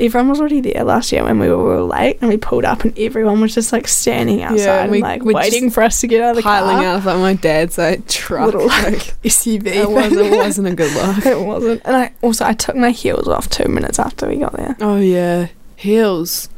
Everyone 0.00 0.28
was 0.28 0.40
already 0.40 0.60
there 0.60 0.84
last 0.84 1.10
year 1.10 1.24
when 1.24 1.38
we 1.38 1.48
were, 1.48 1.56
we 1.56 1.64
were 1.64 1.82
late, 1.82 2.18
and 2.20 2.30
we 2.30 2.36
pulled 2.36 2.64
up, 2.64 2.84
and 2.84 2.96
everyone 2.98 3.40
was 3.40 3.54
just 3.54 3.72
like 3.72 3.88
standing 3.88 4.42
outside, 4.42 4.82
and 4.82 4.90
we 4.92 5.02
like 5.02 5.22
were 5.22 5.32
waiting 5.32 5.70
for 5.70 5.82
us 5.82 6.00
to 6.00 6.06
get 6.06 6.22
out 6.22 6.30
of 6.30 6.36
the 6.36 6.42
piling 6.42 6.76
car. 6.76 6.84
out 6.84 6.96
of 6.98 7.04
like 7.06 7.18
my 7.18 7.34
dad's 7.34 7.78
like 7.78 8.06
truck. 8.06 8.46
Little 8.46 8.66
like 8.66 8.84
like, 8.84 9.22
SUV. 9.22 9.66
it, 9.66 9.90
was, 9.90 10.12
it 10.12 10.36
wasn't 10.36 10.68
a 10.68 10.74
good 10.74 10.92
look. 11.16 11.26
It 11.26 11.40
wasn't. 11.40 11.82
And 11.84 11.96
I 11.96 12.12
also 12.22 12.44
I 12.44 12.52
took 12.52 12.76
my 12.76 12.90
heels 12.90 13.28
off 13.28 13.48
two 13.50 13.68
minutes 13.68 13.98
after 13.98 14.28
we 14.28 14.36
got 14.36 14.52
there. 14.52 14.76
Oh 14.80 14.98
yeah, 14.98 15.48
heels. 15.76 16.48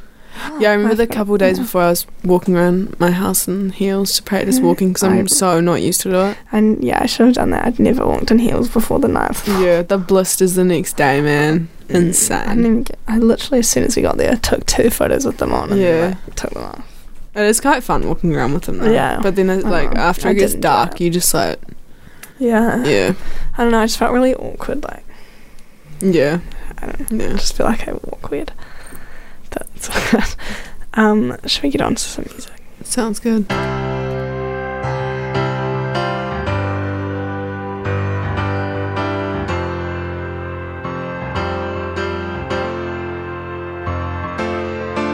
Yeah, 0.58 0.70
I 0.70 0.74
remember 0.74 0.94
the 0.94 1.06
couple 1.06 1.36
days 1.36 1.58
before 1.58 1.82
I 1.82 1.90
was 1.90 2.06
walking 2.24 2.56
around 2.56 2.98
my 3.00 3.10
house 3.10 3.46
in 3.48 3.70
heels 3.70 4.12
to 4.16 4.22
practice 4.22 4.58
Yeah, 4.58 4.64
walking 4.64 4.88
because 4.88 5.02
I'm 5.02 5.28
so 5.28 5.60
not 5.60 5.82
used 5.82 6.00
to 6.02 6.14
it. 6.30 6.38
And 6.52 6.82
yeah, 6.82 7.00
I 7.02 7.06
should 7.06 7.26
have 7.26 7.34
done 7.34 7.50
that. 7.50 7.66
I'd 7.66 7.78
never 7.78 8.06
walked 8.06 8.30
in 8.30 8.38
heels 8.38 8.68
before 8.68 8.98
the 9.00 9.08
night. 9.08 9.36
Yeah, 9.46 9.82
the 9.82 9.98
blisters 9.98 10.54
the 10.54 10.64
next 10.64 10.96
day, 10.96 11.20
man. 11.20 11.68
I 11.88 11.92
didn't 11.92 12.06
Insane. 12.08 12.58
even 12.60 12.82
get, 12.84 12.98
I 13.08 13.18
literally 13.18 13.58
as 13.58 13.68
soon 13.68 13.84
as 13.84 13.96
we 13.96 14.02
got 14.02 14.16
there 14.16 14.36
took 14.36 14.64
two 14.66 14.90
photos 14.90 15.24
with 15.26 15.38
them 15.38 15.52
on 15.52 15.72
and 15.72 15.80
Yeah. 15.80 16.14
like, 16.26 16.34
took 16.36 16.50
them 16.50 16.62
off. 16.62 16.86
It 17.34 17.42
is 17.42 17.60
quite 17.60 17.82
fun 17.82 18.06
walking 18.08 18.34
around 18.34 18.54
with 18.54 18.62
them 18.64 18.78
though. 18.78 18.90
Yeah. 18.90 19.20
But 19.22 19.36
then 19.36 19.50
it, 19.50 19.64
like 19.64 19.92
know. 19.94 20.00
after 20.00 20.28
I 20.28 20.30
it 20.32 20.34
gets 20.34 20.54
dark, 20.54 21.00
it. 21.00 21.04
you 21.04 21.10
just 21.10 21.34
like 21.34 21.60
Yeah. 22.38 22.82
yeah, 22.84 23.14
I 23.58 23.62
don't 23.64 23.72
know, 23.72 23.80
I 23.80 23.86
just 23.86 23.98
felt 23.98 24.12
really 24.12 24.34
awkward, 24.34 24.82
like 24.84 25.04
yeah, 26.00 26.40
I 26.78 26.86
don't 26.86 27.10
yeah. 27.20 27.26
I 27.26 27.32
just 27.32 27.56
feel 27.56 27.66
like 27.66 27.86
I 27.86 27.92
walk 27.92 28.30
weird. 28.30 28.52
But 29.50 29.66
it's 29.74 29.88
all 29.90 30.02
good. 30.10 30.36
Um, 30.94 31.36
should 31.46 31.62
we 31.62 31.70
get 31.70 31.80
on 31.80 31.94
to 31.94 32.02
some 32.02 32.24
music? 32.30 32.52
Sounds 32.82 33.20
good. 33.20 33.48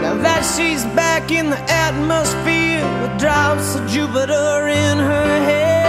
Now 0.02 0.16
that 0.22 0.42
she's 0.56 0.84
back 0.94 1.30
in 1.30 1.50
the 1.50 1.58
atmosphere 1.70 2.84
with 3.02 3.18
drops 3.20 3.74
of 3.74 3.86
Jupiter 3.88 4.68
in 4.68 4.98
her 4.98 5.44
head. 5.44 5.85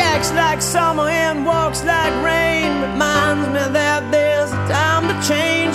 Acts 0.00 0.32
like 0.32 0.62
summer 0.62 1.08
and 1.08 1.44
walks 1.44 1.82
like 1.84 2.14
rain. 2.24 2.70
Reminds 2.80 3.48
me 3.48 3.72
that 3.72 4.10
there's 4.12 4.52
a 4.52 4.62
time 4.68 5.08
to 5.08 5.14
change. 5.28 5.74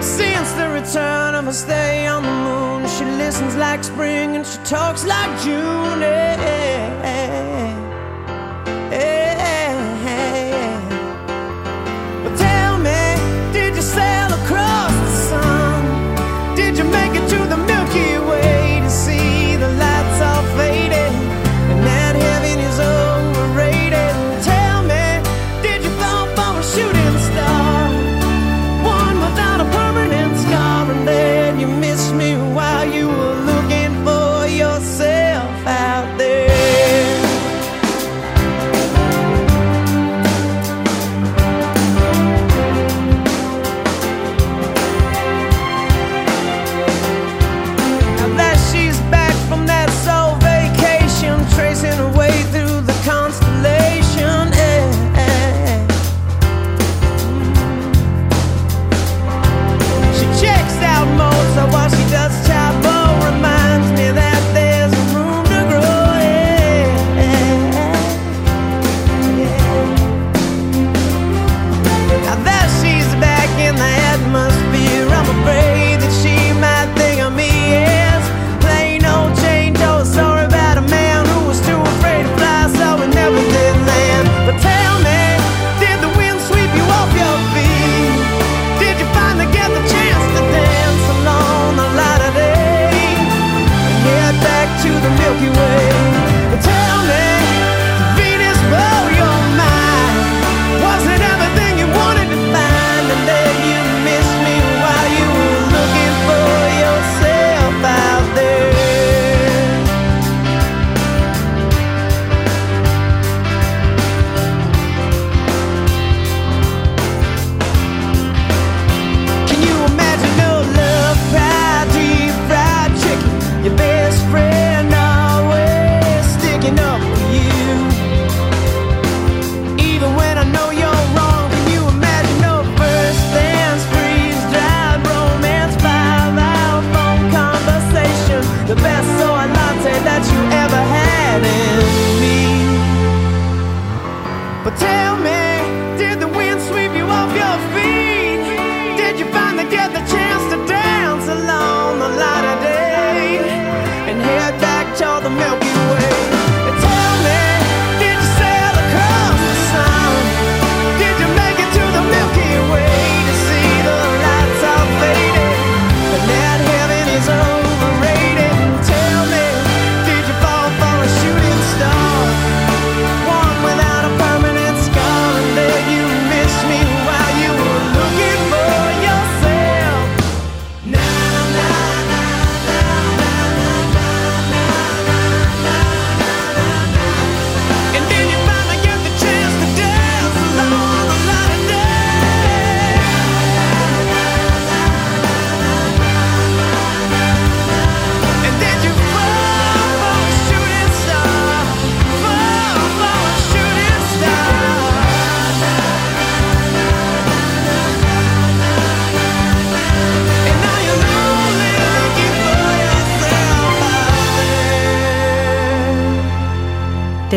Since 0.00 0.52
the 0.52 0.68
return 0.68 1.34
of 1.34 1.46
her 1.46 1.52
stay 1.52 2.06
on 2.06 2.22
the 2.22 2.36
moon, 2.46 2.88
she 2.88 3.04
listens 3.04 3.56
like 3.56 3.82
spring 3.82 4.36
and 4.36 4.46
she 4.46 4.58
talks 4.58 5.04
like 5.04 5.30
June. 5.42 5.98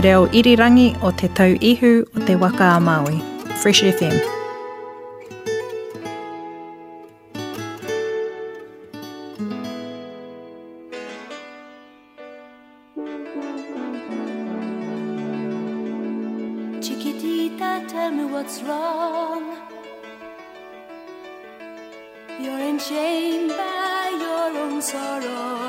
reo 0.01 0.27
irirangi 0.39 0.87
o 1.01 1.11
te 1.11 1.27
tau 1.37 1.53
ihu 1.71 1.91
o 2.17 2.19
te 2.27 2.35
waka 2.35 2.67
a 2.75 2.79
Māui. 2.89 3.17
Fresh 3.61 3.83
FM. 3.83 4.17
You're 22.41 22.59
in 22.59 22.79
shame 22.79 23.49
by 23.49 24.17
your 24.19 24.63
own 24.63 24.81
sorrow. 24.81 25.60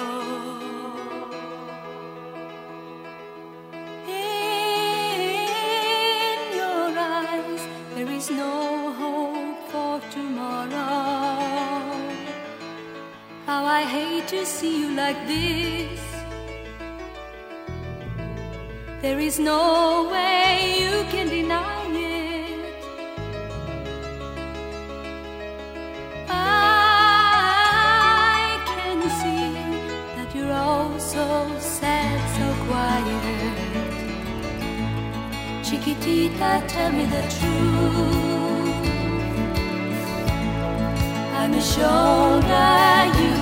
to 14.32 14.46
see 14.46 14.80
you 14.80 14.90
like 14.96 15.26
this. 15.26 16.00
There 19.02 19.20
is 19.20 19.38
no 19.38 20.08
way 20.10 20.76
you 20.80 21.04
can 21.12 21.28
deny 21.28 21.84
it. 21.90 22.64
I 26.30 27.28
can 28.72 29.02
see 29.20 29.52
that 30.16 30.34
you're 30.34 30.54
all 30.54 30.98
so 30.98 31.26
sad, 31.60 32.18
so 32.38 32.46
quiet. 32.68 33.56
Chiquitita, 35.66 36.52
tell 36.68 36.90
me 36.90 37.04
the 37.04 37.22
truth. 37.36 38.80
I'm 41.38 41.52
a 41.52 41.60
shoulder 41.60 43.12
you 43.20 43.41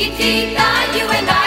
Chiquitita, 0.00 0.96
you 0.96 1.06
and 1.10 1.28
I. 1.28 1.39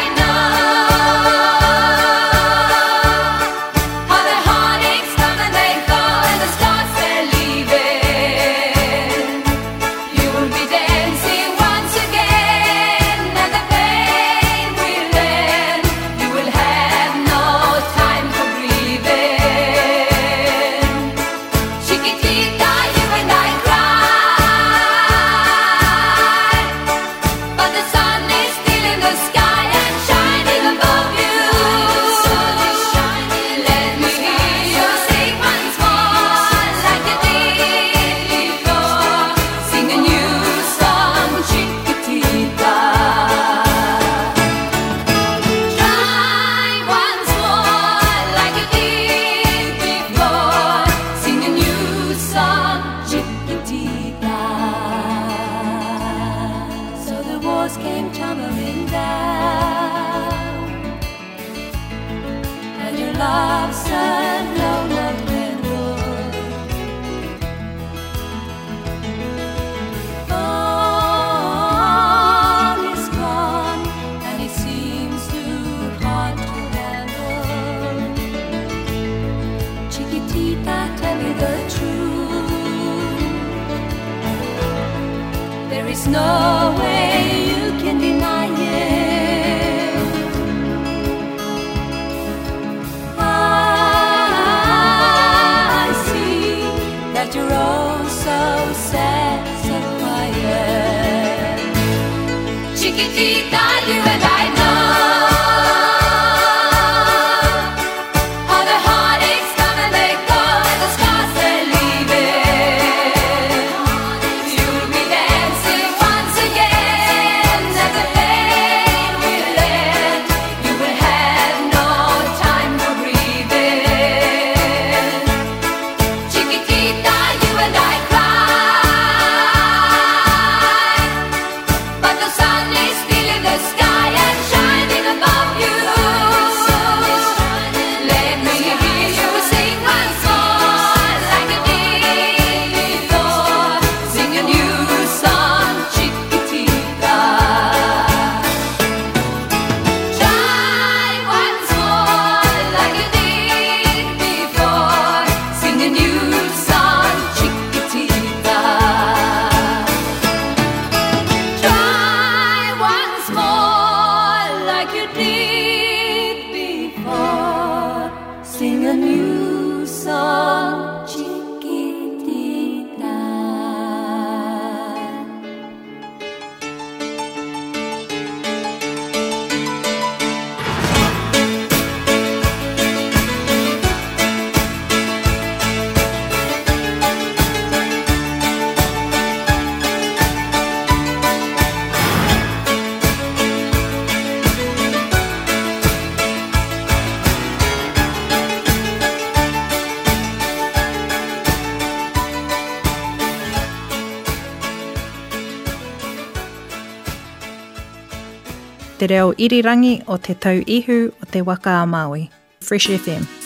te 209.04 209.08
reo 209.08 209.34
irirangi 209.38 209.93
o 210.08 210.18
te 210.18 210.34
tau 210.34 210.64
ihu 210.78 211.12
o 211.22 211.26
te 211.32 211.43
waka 211.43 211.82
a 211.82 211.86
Māui. 211.86 212.30
Fresh 212.64 212.88
FM. 213.04 213.42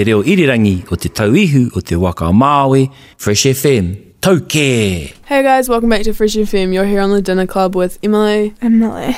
Te 0.00 0.04
reo 0.04 0.22
irirangi 0.24 0.84
o 0.90 0.96
te 0.96 1.10
tauihu 1.12 1.66
o 1.76 1.80
te 1.84 1.94
waka 2.00 2.24
o 2.24 2.32
Māui, 2.32 2.86
Fresh 3.20 3.42
FM, 3.52 3.90
tau 4.24 4.38
kē! 4.40 5.12
Hey 5.26 5.42
guys, 5.42 5.68
welcome 5.68 5.90
back 5.90 6.04
to 6.04 6.14
Fresh 6.14 6.36
FM. 6.36 6.72
You're 6.72 6.86
here 6.86 7.02
on 7.02 7.10
the 7.10 7.20
dinner 7.20 7.46
club 7.46 7.76
with 7.76 7.98
Emily. 8.02 8.54
Emily. 8.62 9.14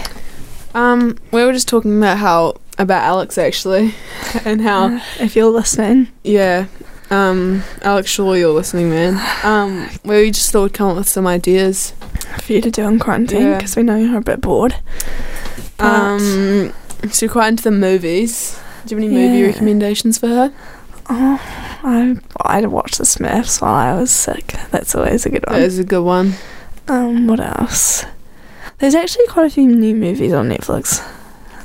Um, 0.75 1.17
we 1.31 1.45
were 1.45 1.53
just 1.53 1.69
talking 1.69 1.97
about 1.99 2.19
how 2.19 2.55
about 2.79 3.05
Alex 3.05 3.39
actually, 3.39 3.95
and 4.45 4.61
how 4.61 5.01
if 5.21 5.37
you're 5.37 5.53
listening, 5.53 6.09
yeah, 6.25 6.67
um, 7.11 7.63
Alex, 7.83 8.11
sure 8.11 8.37
you're 8.37 8.53
listening, 8.53 8.91
man. 8.91 9.21
Um, 9.45 9.89
we 10.05 10.33
just 10.33 10.51
thought 10.51 10.63
we'd 10.65 10.75
come 10.75 10.89
up 10.91 10.97
with 10.97 11.09
some 11.09 11.29
ideas. 11.29 11.93
for 12.43 12.55
you 12.55 12.61
to 12.61 12.73
do 12.73 12.89
in 12.89 12.99
quarantine 12.99 13.43
Yeah. 13.43 13.55
because 13.59 13.77
we 13.77 13.85
know 13.85 13.97
you're 13.97 14.19
a 14.19 14.21
bit 14.21 14.41
bored. 14.41 14.75
But- 15.77 15.85
Um, 15.87 16.73
so 17.09 17.27
you're 17.27 17.33
quite 17.33 17.49
into 17.49 17.63
the 17.63 17.71
movies. 17.71 18.59
Do 18.87 18.95
you 18.95 19.01
have 19.03 19.11
any 19.11 19.15
movie 19.15 19.39
Yeah. 19.39 19.47
recommendations 19.47 20.19
for 20.19 20.29
her? 20.29 20.53
Oh, 21.11 21.41
I 21.85 22.17
I 22.41 22.67
watched 22.67 22.99
the 22.99 23.05
Smiths 23.05 23.61
while 23.61 23.75
I 23.75 23.95
was 23.99 24.11
sick. 24.11 24.55
That's 24.71 24.95
always 24.95 25.27
a 25.27 25.31
good 25.31 25.45
one. 25.47 25.61
That 25.61 25.67
is 25.67 25.79
a 25.79 25.85
good 25.85 26.03
one. 26.05 26.35
Um, 26.89 27.27
what 27.27 27.41
else? 27.41 28.05
There's 28.79 28.95
actually 28.95 29.27
quite 29.29 29.47
a 29.47 29.51
few 29.51 29.67
new 29.67 29.95
movies 29.95 30.33
on 30.33 30.49
Netflix 30.49 31.01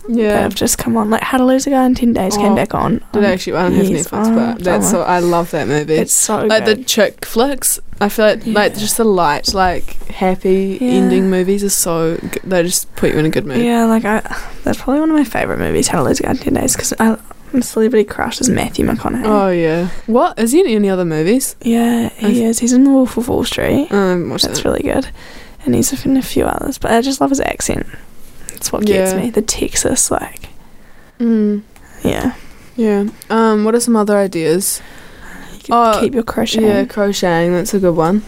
that 0.08 0.16
Yeah. 0.16 0.40
have 0.42 0.56
just 0.56 0.78
come 0.78 0.98
on. 0.98 1.10
Like 1.10 1.22
How 1.24 1.38
to 1.38 1.46
Lose 1.46 1.68
a 1.68 1.70
Guy 1.72 1.86
in 1.86 1.96
Ten 1.96 2.14
Days 2.14 2.36
came 2.38 2.54
Oh, 2.54 2.56
back 2.56 2.74
on. 2.76 3.02
Did 3.14 3.24
Um, 3.24 3.26
actually 3.26 3.58
I 3.58 3.62
don't 3.64 3.74
have 3.74 3.90
yes, 3.90 4.08
Netflix, 4.08 4.36
but 4.36 4.64
that's 4.64 4.90
so 4.90 5.02
I 5.02 5.20
love 5.20 5.52
that 5.52 5.68
movie. 5.68 5.96
It's 5.96 6.14
so 6.16 6.46
like 6.46 6.66
the 6.66 6.76
good. 6.76 6.88
chick 6.88 7.26
flicks. 7.26 7.80
I 8.00 8.10
feel 8.10 8.26
like 8.26 8.46
like 8.46 8.78
just 8.78 8.98
the 8.98 9.04
light, 9.04 9.54
like 9.54 9.96
happy 10.12 10.78
Yeah. 10.80 10.90
ending 10.92 11.30
movies 11.30 11.64
are 11.64 11.70
so. 11.70 12.18
Good. 12.18 12.42
They 12.44 12.64
just 12.64 12.94
put 12.96 13.12
you 13.12 13.18
in 13.20 13.26
a 13.26 13.30
good 13.30 13.46
mood. 13.46 13.64
Yeah, 13.64 13.86
like 13.86 14.06
I, 14.06 14.22
that's 14.64 14.80
probably 14.82 15.00
one 15.00 15.10
of 15.10 15.16
my 15.16 15.24
favorite 15.24 15.58
movies. 15.60 15.88
How 15.88 16.00
to 16.00 16.04
Lose 16.04 16.20
a 16.20 16.24
Guy 16.24 16.32
in 16.32 16.38
Ten 16.38 16.54
Days 16.54 16.74
because 16.76 16.94
I. 17.00 17.18
My 17.54 17.62
celebrity 17.62 18.04
crush 18.04 18.42
is 18.42 18.50
Matthew 18.50 18.86
McConaughey. 18.86 19.24
Oh 19.26 19.50
yeah. 19.50 19.88
What 20.06 20.38
is 20.38 20.52
he 20.52 20.60
in 20.60 20.68
any 20.68 20.90
other 20.90 21.06
movies? 21.06 21.56
Yeah, 21.62 22.10
he 22.10 22.44
is. 22.44 22.60
He's 22.60 22.74
in 22.74 22.84
The 22.84 22.90
Wolf 22.90 23.16
of 23.16 23.30
Wall 23.30 23.46
Street. 23.46 23.88
Um, 23.90 24.28
That's 24.30 24.44
that? 24.48 24.66
really 24.66 24.84
good. 24.84 25.08
And 25.66 25.74
he's 25.74 26.06
in 26.06 26.18
a 26.18 26.22
few 26.22 26.44
others, 26.44 26.78
but 26.78 26.92
I 26.92 27.00
just 27.00 27.22
love 27.22 27.30
his 27.30 27.40
accent. 27.40 27.88
That's 28.58 28.74
what 28.74 28.86
gets 28.88 29.14
Yeah. 29.14 29.22
me. 29.22 29.30
The 29.30 29.44
Texas, 29.44 30.10
like, 30.10 30.50
Mm, 31.20 31.62
yeah. 32.04 32.34
yeah. 32.76 33.06
Um, 33.30 33.66
what 33.66 33.76
are 33.76 33.80
some 33.80 33.96
other 33.96 34.18
ideas? 34.18 34.82
You 35.54 35.60
can 35.64 35.76
Oh, 35.76 36.00
keep 36.00 36.16
your 36.16 36.24
crochet. 36.24 36.62
Yeah, 36.66 36.86
crocheting. 36.86 37.54
That's 37.54 37.74
a 37.76 37.80
good 37.80 37.96
one. 37.96 38.24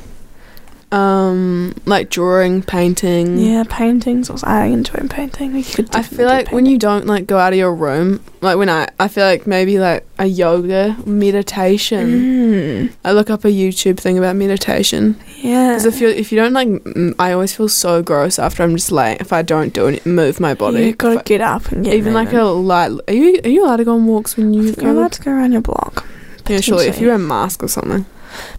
Um, 0.91 1.75
like 1.85 2.09
drawing, 2.09 2.63
painting. 2.63 3.37
Yeah, 3.37 3.63
paintings. 3.69 4.27
Also, 4.29 4.47
I 4.47 4.65
enjoy 4.65 5.07
painting. 5.07 5.53
We 5.53 5.63
could 5.63 5.95
I 5.95 6.01
feel 6.01 6.25
like 6.25 6.51
when 6.51 6.65
you 6.65 6.79
don't 6.79 7.05
like 7.05 7.27
go 7.27 7.37
out 7.37 7.53
of 7.53 7.59
your 7.59 7.75
room, 7.75 8.23
like 8.41 8.57
when 8.57 8.69
I, 8.69 8.87
I 8.99 9.07
feel 9.07 9.23
like 9.23 9.45
maybe 9.45 9.77
like 9.77 10.03
a 10.17 10.25
yoga 10.25 10.97
meditation. 11.05 12.09
Mm, 12.09 12.93
I 13.05 13.11
look 13.11 13.29
up 13.29 13.45
a 13.45 13.49
YouTube 13.49 13.99
thing 13.99 14.17
about 14.17 14.35
meditation 14.35 15.15
yeah. 15.37 15.69
because 15.69 15.85
if 15.85 16.01
you 16.01 16.07
if 16.09 16.31
you 16.31 16.39
don't 16.39 16.53
like, 16.53 16.67
m- 16.67 17.13
I 17.19 17.33
always 17.33 17.55
feel 17.55 17.69
so 17.69 18.01
gross 18.01 18.39
after 18.39 18.63
I'm 18.63 18.75
just 18.75 18.91
like 18.91 19.21
if 19.21 19.31
I 19.31 19.43
don't 19.43 19.73
do 19.73 19.85
it, 19.87 20.05
move 20.07 20.39
my 20.39 20.55
body. 20.55 20.87
you 20.87 20.93
gotta 20.93 21.19
I- 21.19 21.23
get 21.23 21.41
up 21.41 21.71
and 21.71 21.85
get 21.85 21.93
even 21.93 22.15
like 22.15 22.33
a 22.33 22.41
light. 22.41 22.91
Are 23.07 23.13
you 23.13 23.39
are 23.43 23.49
you 23.49 23.63
allowed 23.63 23.77
to 23.77 23.85
go 23.85 23.93
on 23.93 24.07
walks 24.07 24.37
when 24.37 24.53
you 24.55 24.73
You're 24.81 24.89
allowed 24.91 25.11
to 25.13 25.21
go 25.21 25.31
around 25.31 25.51
your 25.51 25.61
block. 25.61 26.07
yeah, 26.47 26.61
surely 26.61 26.87
if 26.87 26.99
you 26.99 27.07
wear 27.07 27.15
a 27.17 27.19
mask 27.19 27.61
or 27.61 27.67
something. 27.67 28.07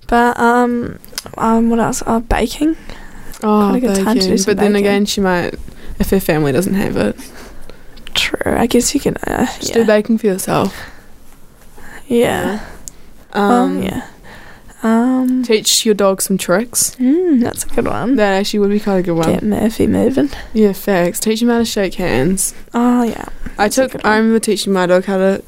But 0.08 0.38
um, 0.38 0.98
um, 1.36 1.70
what 1.70 1.78
else? 1.78 2.02
Uh, 2.06 2.20
baking. 2.20 2.76
Oh, 3.42 3.74
a 3.74 3.80
good 3.80 3.96
time 3.96 4.16
to 4.16 4.20
do 4.22 4.30
baking. 4.30 4.44
But 4.46 4.56
then 4.58 4.72
baking. 4.72 4.86
again, 4.86 5.06
she 5.06 5.20
might 5.20 5.54
if 5.98 6.10
her 6.10 6.20
family 6.20 6.52
doesn't 6.52 6.74
have 6.74 6.96
it. 6.96 7.16
True. 8.14 8.52
I 8.52 8.66
guess 8.66 8.94
you 8.94 9.00
can. 9.00 9.16
Uh, 9.26 9.46
Just 9.46 9.68
yeah. 9.70 9.74
do 9.76 9.84
baking 9.86 10.18
for 10.18 10.26
yourself. 10.26 10.76
Yeah. 12.06 12.64
Um, 13.32 13.42
Um. 13.42 13.82
yeah. 13.82 14.06
Um. 14.82 15.42
Teach 15.42 15.84
your 15.84 15.94
dog 15.94 16.22
some 16.22 16.38
tricks. 16.38 16.96
Mm, 16.96 17.40
that's 17.42 17.64
a 17.64 17.68
good 17.68 17.86
one. 17.86 18.16
That 18.16 18.32
actually 18.38 18.60
would 18.60 18.70
be 18.70 18.80
quite 18.80 18.96
a 18.96 19.02
good 19.02 19.12
one. 19.16 19.30
Get 19.30 19.42
Murphy 19.42 19.86
moving. 19.86 20.30
Yeah, 20.54 20.72
facts. 20.72 21.20
Teach 21.20 21.42
him 21.42 21.48
how 21.48 21.58
to 21.58 21.64
shake 21.66 21.94
hands. 21.94 22.54
Oh 22.72 23.02
yeah. 23.02 23.28
I 23.58 23.64
That's 23.68 23.78
a 23.78 23.88
took. 23.88 24.04
I 24.04 24.16
remember 24.16 24.38
teaching 24.40 24.72
my 24.72 24.86
dog 24.86 25.04
how 25.04 25.18
to 25.18 25.42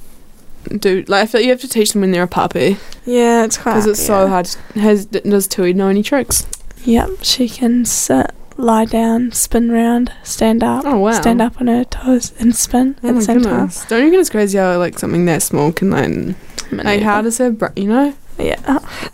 do. 0.79 1.05
Like 1.09 1.23
I 1.23 1.27
feel 1.27 1.41
like 1.41 1.45
you 1.47 1.51
have 1.53 1.61
to 1.63 1.69
teach 1.69 1.93
them 1.93 2.01
when 2.03 2.11
they're 2.13 2.23
a 2.23 2.29
puppy 2.29 2.77
Yeah, 3.05 3.45
it's 3.45 3.57
quite. 3.59 3.73
because 3.73 3.87
it's 3.87 4.05
so 4.07 4.23
yeah. 4.23 4.29
hard. 4.29 4.45
to- 4.47 4.81
Has 4.81 5.07
does 5.07 5.47
Tui 5.49 5.73
know 5.73 5.89
any 5.89 6.03
tricks? 6.03 6.47
Yep, 6.85 7.11
she 7.23 7.49
can 7.49 7.85
sit, 7.85 8.33
lie 8.57 8.85
down, 8.87 9.31
spin 9.33 9.71
round, 9.71 10.13
stand 10.25 10.65
up, 10.65 10.85
Oh, 10.85 10.99
wow. 10.99 11.13
stand 11.13 11.41
up 11.41 11.61
on 11.61 11.69
her 11.69 11.85
toes, 11.85 12.33
and 12.41 12.55
spin 12.57 12.97
Oh 13.05 13.09
at 13.11 13.15
the 13.15 13.23
same 13.23 13.39
goodness. 13.43 13.85
Don't 13.87 14.03
you 14.05 14.11
think 14.11 14.21
it's 14.21 14.31
crazy 14.31 14.59
how 14.59 14.77
like 14.79 14.99
something 14.99 15.25
that 15.27 15.43
small 15.43 15.73
can 15.73 15.91
like 15.91 16.05
time. 16.07 16.37
like 16.71 17.03
how 17.03 17.23
does 17.23 17.39
her 17.39 17.51
bra- 17.51 17.71
you 17.77 17.87
know? 17.89 18.15
Yeah. 18.39 18.57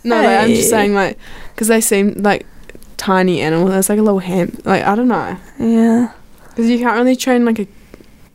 No, 0.03 0.15
like, 0.15 0.39
I'm 0.39 0.49
just 0.49 0.63
Hey. 0.63 0.69
saying 0.69 0.93
like 0.95 1.17
because 1.53 1.67
they 1.67 1.81
seem 1.81 2.13
like 2.17 2.45
tiny 2.97 3.41
animals. 3.41 3.71
It's 3.73 3.89
like 3.89 3.99
a 3.99 4.01
little 4.01 4.19
ham 4.19 4.57
Like 4.65 4.83
I 4.83 4.95
don't 4.95 5.07
know 5.07 5.37
yeah. 5.59 6.11
because 6.49 6.69
you 6.69 6.79
can't 6.79 6.95
really 6.97 7.15
train 7.15 7.45
like 7.45 7.59
a. 7.59 7.67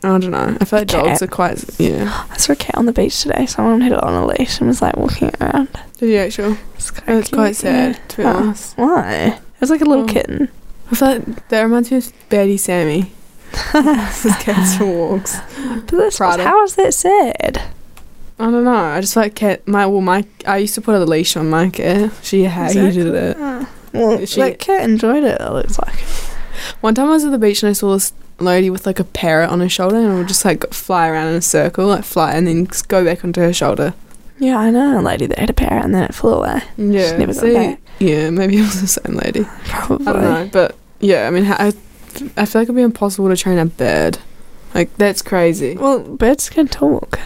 I 0.05 0.19
don't 0.19 0.31
know. 0.31 0.57
I 0.61 0.65
feel 0.65 0.79
like 0.81 0.89
dogs 0.89 1.23
are 1.23 1.27
quite. 1.27 1.65
Yeah. 1.81 2.27
I 2.31 2.37
saw 2.37 2.53
a 2.53 2.57
cat 2.57 2.77
on 2.77 2.87
the 2.87 2.93
beach 2.93 3.23
today. 3.23 3.47
Someone 3.47 3.81
had 3.81 3.93
it 3.93 4.03
on 4.03 4.13
a 4.15 4.27
leash 4.27 4.59
and 4.59 4.69
was 4.69 4.83
like 4.83 4.97
walking 4.97 5.31
around. 5.41 5.69
Did 5.99 6.11
you 6.11 6.19
actually? 6.19 6.59
It's 6.75 6.91
quite, 6.91 7.09
It's 7.17 7.31
quite 7.31 7.57
sad 7.57 7.97
yeah. 7.97 8.07
to 8.09 8.17
be 8.19 8.23
Oh, 8.25 8.29
honest. 8.29 8.77
Why? 8.79 9.13
It 9.37 9.61
was 9.61 9.71
like 9.71 9.81
a 9.81 9.85
little 9.87 10.05
Oh. 10.05 10.09
kitten. 10.09 10.49
I 10.91 10.95
feel 10.95 11.09
like 11.09 11.49
that 11.49 11.63
reminds 11.63 11.91
me 11.91 11.97
of 11.99 12.13
Betty 12.29 12.57
Sammy. 12.57 13.13
This 13.73 14.37
cats 14.43 14.77
for 14.77 14.85
walks. 14.87 15.37
But 15.87 16.41
how 16.41 16.63
is 16.65 16.75
that 16.77 16.93
sad? 16.93 17.63
I 18.39 18.51
don't 18.51 18.65
know. 18.65 18.75
I 18.75 19.01
just 19.01 19.15
like 19.17 19.35
cat. 19.37 19.67
My 19.69 19.87
well, 19.87 20.01
my 20.01 20.25
I 20.47 20.59
used 20.59 20.75
to 20.75 20.81
put 20.81 20.95
a 20.97 21.05
leash 21.05 21.37
on 21.37 21.49
my 21.51 21.71
cat. 21.71 22.11
She 22.23 22.45
hated 22.45 22.97
it. 23.15 23.37
Oh. 23.39 23.69
Well, 23.93 24.27
She- 24.27 24.41
that 24.41 24.59
cat 24.59 24.83
enjoyed 24.83 25.23
it. 25.23 25.41
It 25.41 25.51
looks 25.53 25.79
like. 25.79 25.95
One 26.81 26.95
time 26.97 27.07
I 27.07 27.11
was 27.11 27.25
at 27.25 27.31
the 27.31 27.39
beach 27.39 27.63
and 27.63 27.71
I 27.71 27.75
saw 27.75 27.93
this 27.93 28.13
lady 28.45 28.71
with 28.71 28.87
like 28.87 29.01
a 29.01 29.05
parrot 29.05 29.51
on 29.51 29.61
her 29.61 29.69
shoulder, 29.69 29.97
and 29.97 30.13
it 30.13 30.15
would 30.15 30.29
just 30.29 30.45
like 30.45 30.73
fly 30.73 31.09
around 31.09 31.29
in 31.29 31.35
a 31.35 31.43
circle, 31.43 31.87
like 31.87 32.05
fly, 32.05 32.33
and 32.33 32.47
then 32.47 32.69
go 32.89 33.05
back 33.05 33.25
onto 33.25 33.41
her 33.41 33.53
shoulder. 33.53 33.95
Yeah, 34.39 34.59
I 34.59 34.71
know 34.71 34.99
a 34.99 35.03
lady 35.03 35.27
that 35.27 35.39
had 35.39 35.51
a 35.51 35.55
parrot 35.55 35.85
and 35.85 35.95
then 35.95 36.05
it 36.05 36.15
flew 36.15 36.35
away. 36.35 36.63
Yeah, 36.77 37.17
never 37.17 37.33
gone 37.33 37.35
see, 37.35 37.55
back. 37.55 37.81
yeah, 38.01 38.31
maybe 38.31 38.59
it 38.59 38.63
was 38.63 38.81
the 38.81 38.87
same 38.89 39.15
lady. 39.17 39.45
Probably. 39.65 40.07
I 40.07 40.13
don't 40.13 40.23
know, 40.23 40.51
but 40.53 40.77
yeah, 41.01 41.27
I 41.27 41.31
mean, 41.31 41.45
I, 41.47 41.73
I 42.37 42.45
feel 42.47 42.61
like 42.61 42.67
it'd 42.67 42.75
be 42.75 42.83
impossible 42.83 43.29
to 43.29 43.37
train 43.37 43.59
a 43.59 43.67
bird. 43.67 44.19
Like 44.75 44.95
that's 44.97 45.23
crazy. 45.23 45.77
Well, 45.77 46.01
birds 46.01 46.51
can 46.51 46.67
talk. 46.67 47.19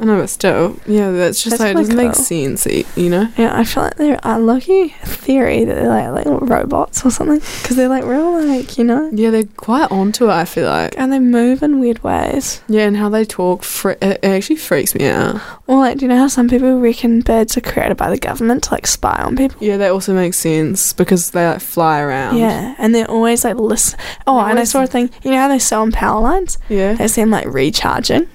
I 0.00 0.04
know, 0.04 0.18
but 0.20 0.30
still, 0.30 0.76
yeah, 0.86 1.10
that's 1.10 1.42
just 1.42 1.58
That's 1.58 1.60
like 1.60 1.70
it 1.72 1.78
doesn't 1.78 1.96
make 1.96 2.14
sense, 2.14 2.66
you 2.96 3.10
know. 3.10 3.28
Yeah, 3.36 3.56
I 3.58 3.64
feel 3.64 3.82
like 3.84 3.96
they're 3.96 4.20
a 4.22 4.38
lucky 4.38 4.88
theory 5.04 5.64
that 5.64 5.74
they're 5.74 5.88
like, 5.88 6.24
like 6.24 6.40
robots 6.48 7.04
or 7.04 7.10
something 7.10 7.38
because 7.40 7.76
they're 7.76 7.88
like 7.88 8.04
real, 8.04 8.40
like 8.46 8.78
you 8.78 8.84
know, 8.84 9.10
Yeah, 9.12 9.30
they're 9.30 9.44
quite 9.56 9.90
onto 9.90 10.26
it. 10.26 10.32
I 10.32 10.44
feel 10.44 10.66
like. 10.66 10.94
and 10.96 11.12
they 11.12 11.18
move 11.18 11.62
in 11.62 11.78
weird 11.80 12.02
ways. 12.02 12.62
Yeah, 12.68 12.86
and 12.86 12.96
how 12.96 13.08
they 13.08 13.24
talk, 13.24 13.64
fre- 13.64 13.98
it 14.00 14.24
actually 14.24 14.56
freaks 14.56 14.94
me 14.94 15.06
out. 15.06 15.40
Or 15.66 15.78
like, 15.78 15.98
do 15.98 16.04
you 16.04 16.08
know 16.08 16.16
how 16.18 16.28
some 16.28 16.48
people 16.48 16.78
reckon 16.80 17.20
birds 17.20 17.56
are 17.56 17.60
created 17.60 17.96
by 17.96 18.08
the 18.08 18.18
government 18.18 18.62
to 18.64 18.72
like 18.72 18.86
spy 18.86 19.20
on 19.22 19.36
people? 19.36 19.58
Yeah, 19.60 19.76
that 19.78 19.90
also 19.90 20.14
makes 20.14 20.38
sense 20.38 20.92
because 20.92 21.32
they 21.32 21.46
like 21.46 21.60
fly 21.60 22.00
around. 22.00 22.38
Yeah, 22.38 22.74
and 22.78 22.94
they're 22.94 23.10
always 23.10 23.44
like 23.44 23.56
listen. 23.56 23.98
Oh, 24.26 24.42
They 24.44 24.50
and 24.50 24.58
I 24.60 24.64
saw 24.64 24.82
a 24.82 24.86
thing. 24.86 25.10
You 25.22 25.32
know 25.32 25.38
how 25.38 25.48
they 25.48 25.58
sell 25.58 25.82
on 25.82 25.92
power 25.92 26.20
lines? 26.20 26.56
Yeah. 26.68 26.94
They 26.94 27.06
them 27.08 27.30
like 27.30 27.46
recharging. 27.46 28.28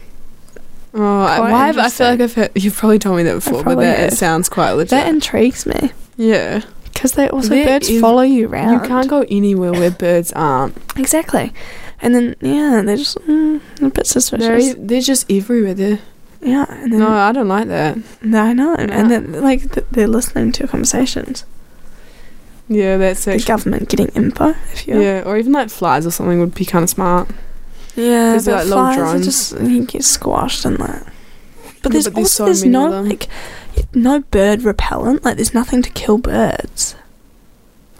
Oh, 0.96 1.00
why 1.02 1.68
have, 1.68 1.78
I 1.78 1.90
feel 1.90 2.08
like 2.08 2.20
I've 2.22 2.34
heard 2.36 2.52
you've 2.56 2.76
probably 2.78 3.00
told 3.00 3.18
me 3.18 3.24
that 3.24 3.34
before, 3.36 3.54
but 3.60 3.64
probably 3.64 3.86
that 3.86 4.00
it 4.00 4.10
have. 4.12 4.14
sounds 4.14 4.48
quite 4.50 4.72
legit. 4.74 4.90
That 4.92 5.08
intrigues 5.08 5.66
me 5.66 5.92
yeah, 6.18 6.62
because 6.94 7.14
they 7.14 7.28
also 7.30 7.50
They're 7.50 7.66
birds 7.66 7.90
in- 7.90 8.00
follow 8.00 8.22
you 8.22 8.48
around. 8.48 8.74
you 8.74 8.88
can't 8.88 9.08
go 9.10 9.26
anywhere 9.30 9.72
where 9.72 9.90
birds 9.92 10.32
aren't. 10.34 10.78
exactly. 10.96 11.52
And 12.02 12.14
then 12.14 12.36
yeah, 12.42 12.82
they're 12.86 12.98
just 12.98 13.18
mm, 13.22 13.56
a 13.82 13.86
bit 13.86 13.94
They're 13.96 14.04
suspicious. 14.04 14.66
e- 14.66 14.74
they're 14.78 15.02
just 15.02 15.32
everywhere. 15.32 15.74
There. 15.74 16.00
yeah, 16.42 16.66
and 16.70 16.92
then 16.94 17.00
No, 17.00 17.10
I 17.10 17.32
don't 17.32 17.48
like 17.48 17.68
that. 17.70 17.98
No, 18.22 18.42
I 18.44 18.54
know, 18.54 18.76
and 18.76 19.10
then 19.10 19.42
like 19.42 19.72
th- 19.72 19.88
they're 19.90 20.08
listening 20.08 20.52
to 20.54 20.68
conversations. 20.68 21.46
Yeah, 22.70 22.98
that's 22.98 23.26
The 23.26 23.34
actually. 23.34 23.46
government 23.48 23.90
getting 23.90 24.08
info, 24.10 24.50
if 24.72 24.88
you 24.88 25.02
Yeah, 25.02 25.24
or 25.26 25.38
even 25.38 25.52
like 25.54 25.70
flies 25.70 26.06
or 26.06 26.12
something 26.12 26.40
would 26.40 26.54
be 26.56 26.66
kind 26.66 26.84
of 26.84 26.90
smart. 26.90 27.30
Yeah, 27.96 28.38
they're 28.38 28.66
like 28.66 28.98
are 28.98 29.12
drones. 29.12 29.26
just 29.26 29.60
you 29.60 29.86
get 29.86 30.04
squashed 30.04 30.66
in 30.66 30.76
that. 30.76 31.12
But 31.82 31.92
there's 31.92 32.06
but 32.06 32.16
there's 32.16 32.40
also 32.40 32.44
so 32.44 32.46
there's 32.46 32.64
no 32.66 32.90
like 33.02 33.28
no 33.94 34.22
bird 34.22 34.64
repellent. 34.64 35.24
Like 35.24 35.36
there's 35.36 35.54
nothing 35.54 35.82
to 35.82 35.90
kill 35.90 36.18
birds. 36.18 36.96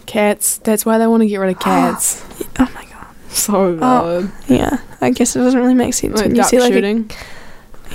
Cats. 0.06 0.58
That's 0.58 0.84
why 0.84 0.98
they 0.98 1.06
want 1.06 1.22
to 1.22 1.28
get 1.28 1.38
rid 1.38 1.50
of 1.50 1.60
cats. 1.60 2.24
Oh 2.58 2.70
my 2.74 2.84
god. 2.84 3.06
so 3.28 3.74
valid. 3.76 4.30
Yeah, 4.48 4.78
I 5.00 5.10
guess 5.10 5.36
it 5.36 5.40
doesn't 5.40 5.60
really 5.60 5.74
make 5.74 5.94
sense 5.94 6.16
like 6.16 6.26
when 6.26 6.36
you 6.36 6.44
see 6.44 6.60
like 6.60 6.72
a, 6.72 7.04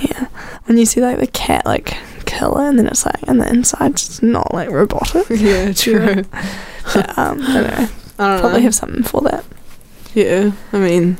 yeah 0.02 0.28
when 0.64 0.78
you 0.78 0.86
see 0.86 1.00
like 1.00 1.18
the 1.18 1.26
cat 1.26 1.66
like 1.66 1.96
kill 2.24 2.56
it 2.58 2.68
and 2.68 2.78
then 2.78 2.86
it's 2.86 3.04
like 3.04 3.20
and 3.26 3.40
the 3.40 3.48
inside's 3.48 4.22
not 4.22 4.54
like 4.54 4.70
robotic. 4.70 5.26
yeah, 5.30 5.72
true. 5.74 6.24
But, 6.94 7.18
um, 7.18 7.42
I 7.42 7.54
don't 7.54 7.66
know. 7.66 7.88
I 8.18 8.28
don't 8.28 8.40
Probably 8.40 8.58
know. 8.58 8.64
have 8.64 8.74
something 8.74 9.02
for 9.02 9.20
that. 9.22 9.44
Yeah, 10.14 10.52
I 10.72 10.78
mean, 10.78 11.18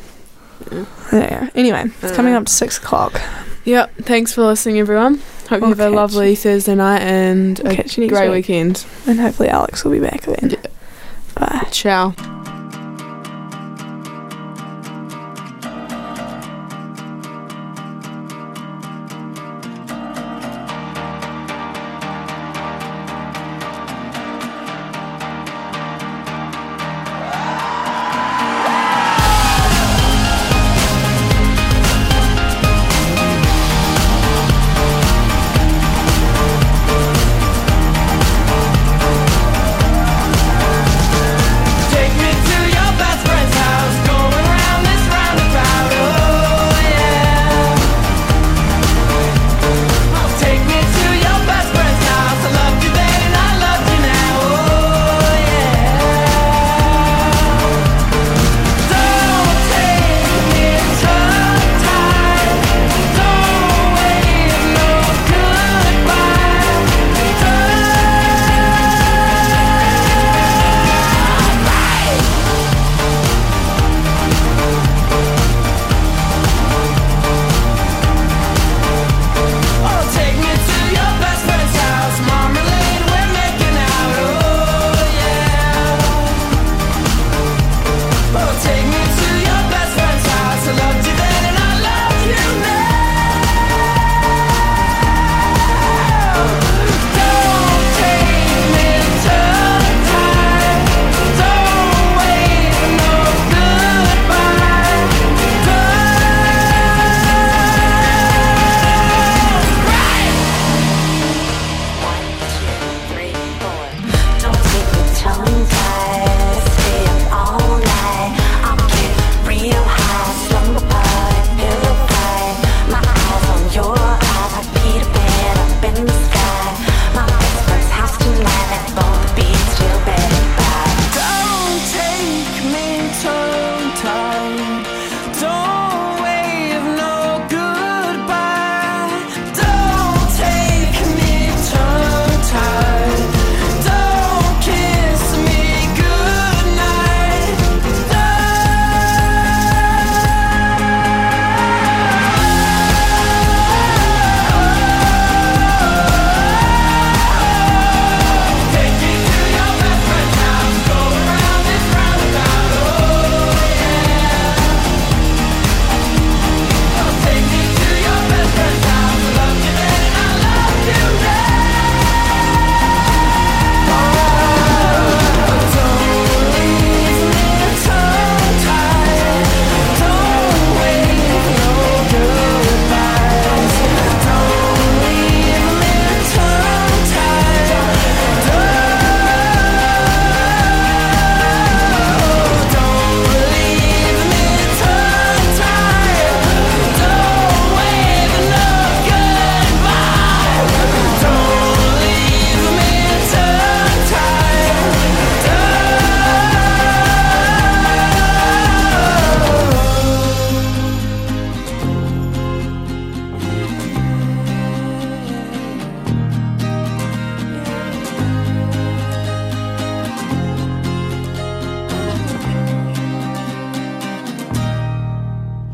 Yeah. 1.13 1.49
Anyway, 1.55 1.91
it's 2.03 2.15
coming 2.15 2.35
Uh, 2.35 2.39
up 2.41 2.47
to 2.47 2.53
six 2.53 2.79
o'clock. 2.79 3.21
Yep. 3.65 3.95
Thanks 4.03 4.33
for 4.33 4.43
listening, 4.43 4.79
everyone. 4.79 5.21
Hope 5.49 5.61
you 5.63 5.67
We'll 5.67 5.69
have 5.71 5.81
a 5.81 5.83
catch 5.85 5.93
lovely 5.93 6.35
Thursday 6.37 6.75
night 6.75 7.01
and 7.03 7.59
We'll 7.59 7.73
a 7.73 7.77
catch 7.77 7.97
you 7.99 8.05
next 8.05 8.13
great 8.17 8.29
week. 8.29 8.47
weekend. 8.49 8.85
And 9.07 9.19
hopefully 9.21 9.49
Alex 9.49 9.85
will 9.85 9.93
be 9.93 10.01
back 10.01 10.23
then. 10.23 10.57
Bye. 11.35 11.67
Ciao. 11.71 12.15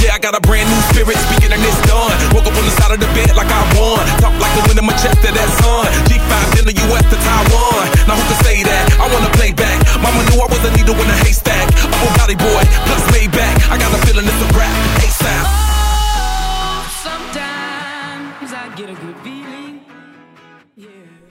Yeah, 0.00 0.16
I 0.16 0.18
got 0.18 0.34
a 0.34 0.40
brand 0.40 0.68
new 0.68 0.80
spirit 0.92 1.16
speaking 1.28 1.52
and 1.52 1.60
it's 1.60 1.80
done. 1.84 2.12
Woke 2.32 2.48
up 2.48 2.56
on 2.56 2.64
the 2.64 2.74
side 2.80 2.92
of 2.96 3.00
the 3.00 3.10
bed 3.12 3.36
like 3.36 3.48
I 3.52 3.62
won. 3.76 4.00
Talk 4.24 4.32
like 4.40 4.52
the 4.56 4.62
wind 4.68 4.78
in 4.80 4.86
my 4.88 4.96
chest 4.96 5.20
to 5.20 5.30
that 5.30 5.50
sun. 5.60 5.86
G5 6.08 6.32
in 6.60 6.64
the 6.68 6.76
US 6.88 7.04
to 7.12 7.16
Taiwan. 7.20 7.84
Now 8.08 8.16
who 8.16 8.24
can 8.24 8.38
say 8.40 8.64
that? 8.64 8.84
I 8.96 9.06
wanna 9.12 9.30
play 9.36 9.52
back. 9.52 9.76
Mama 10.00 10.24
knew 10.32 10.40
I 10.40 10.48
was 10.48 10.62
a 10.64 10.72
needle 10.72 10.96
in 10.96 11.08
a 11.08 11.16
haystack. 11.20 11.68
I'm 11.84 11.92
a 11.92 12.10
body 12.16 12.36
boy, 12.36 12.62
plus 12.88 13.04
made 13.12 13.32
back. 13.32 13.54
I 13.68 13.76
got 13.76 13.92
a 13.92 14.00
feeling 14.08 14.24
it's 14.24 14.40
a 14.40 14.48
rap. 14.56 14.72
ASAP. 15.04 15.44
Oh, 15.44 16.80
sometimes 17.04 18.50
I 18.56 18.72
get 18.74 18.88
a 18.88 18.96
good 18.96 19.16
feeling. 19.20 19.84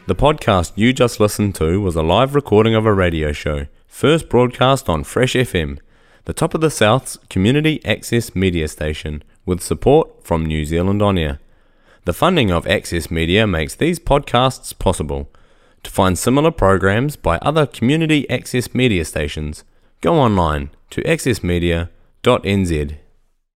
The 0.05 0.15
podcast 0.15 0.73
you 0.75 0.93
just 0.93 1.19
listened 1.19 1.53
to 1.55 1.81
was 1.81 1.95
a 1.95 2.01
live 2.01 2.33
recording 2.33 2.73
of 2.73 2.85
a 2.85 2.93
radio 2.93 3.31
show, 3.31 3.67
first 3.87 4.27
broadcast 4.29 4.89
on 4.89 5.03
Fresh 5.03 5.33
FM, 5.33 5.77
the 6.29 6.33
top 6.33 6.53
of 6.53 6.61
the 6.61 6.69
South's 6.69 7.17
community 7.27 7.83
access 7.83 8.35
media 8.35 8.67
station, 8.67 9.23
with 9.47 9.63
support 9.63 10.23
from 10.23 10.45
New 10.45 10.63
Zealand 10.63 11.01
On 11.01 11.17
Air. 11.17 11.39
The 12.05 12.13
funding 12.13 12.51
of 12.51 12.67
Access 12.67 13.09
Media 13.09 13.47
makes 13.47 13.73
these 13.73 13.97
podcasts 13.97 14.77
possible. 14.77 15.27
To 15.81 15.89
find 15.89 16.15
similar 16.15 16.51
programs 16.51 17.15
by 17.15 17.39
other 17.39 17.65
community 17.65 18.29
access 18.29 18.75
media 18.75 19.05
stations, 19.05 19.63
go 20.01 20.19
online 20.19 20.69
to 20.91 21.01
accessmedia.nz. 21.01 22.95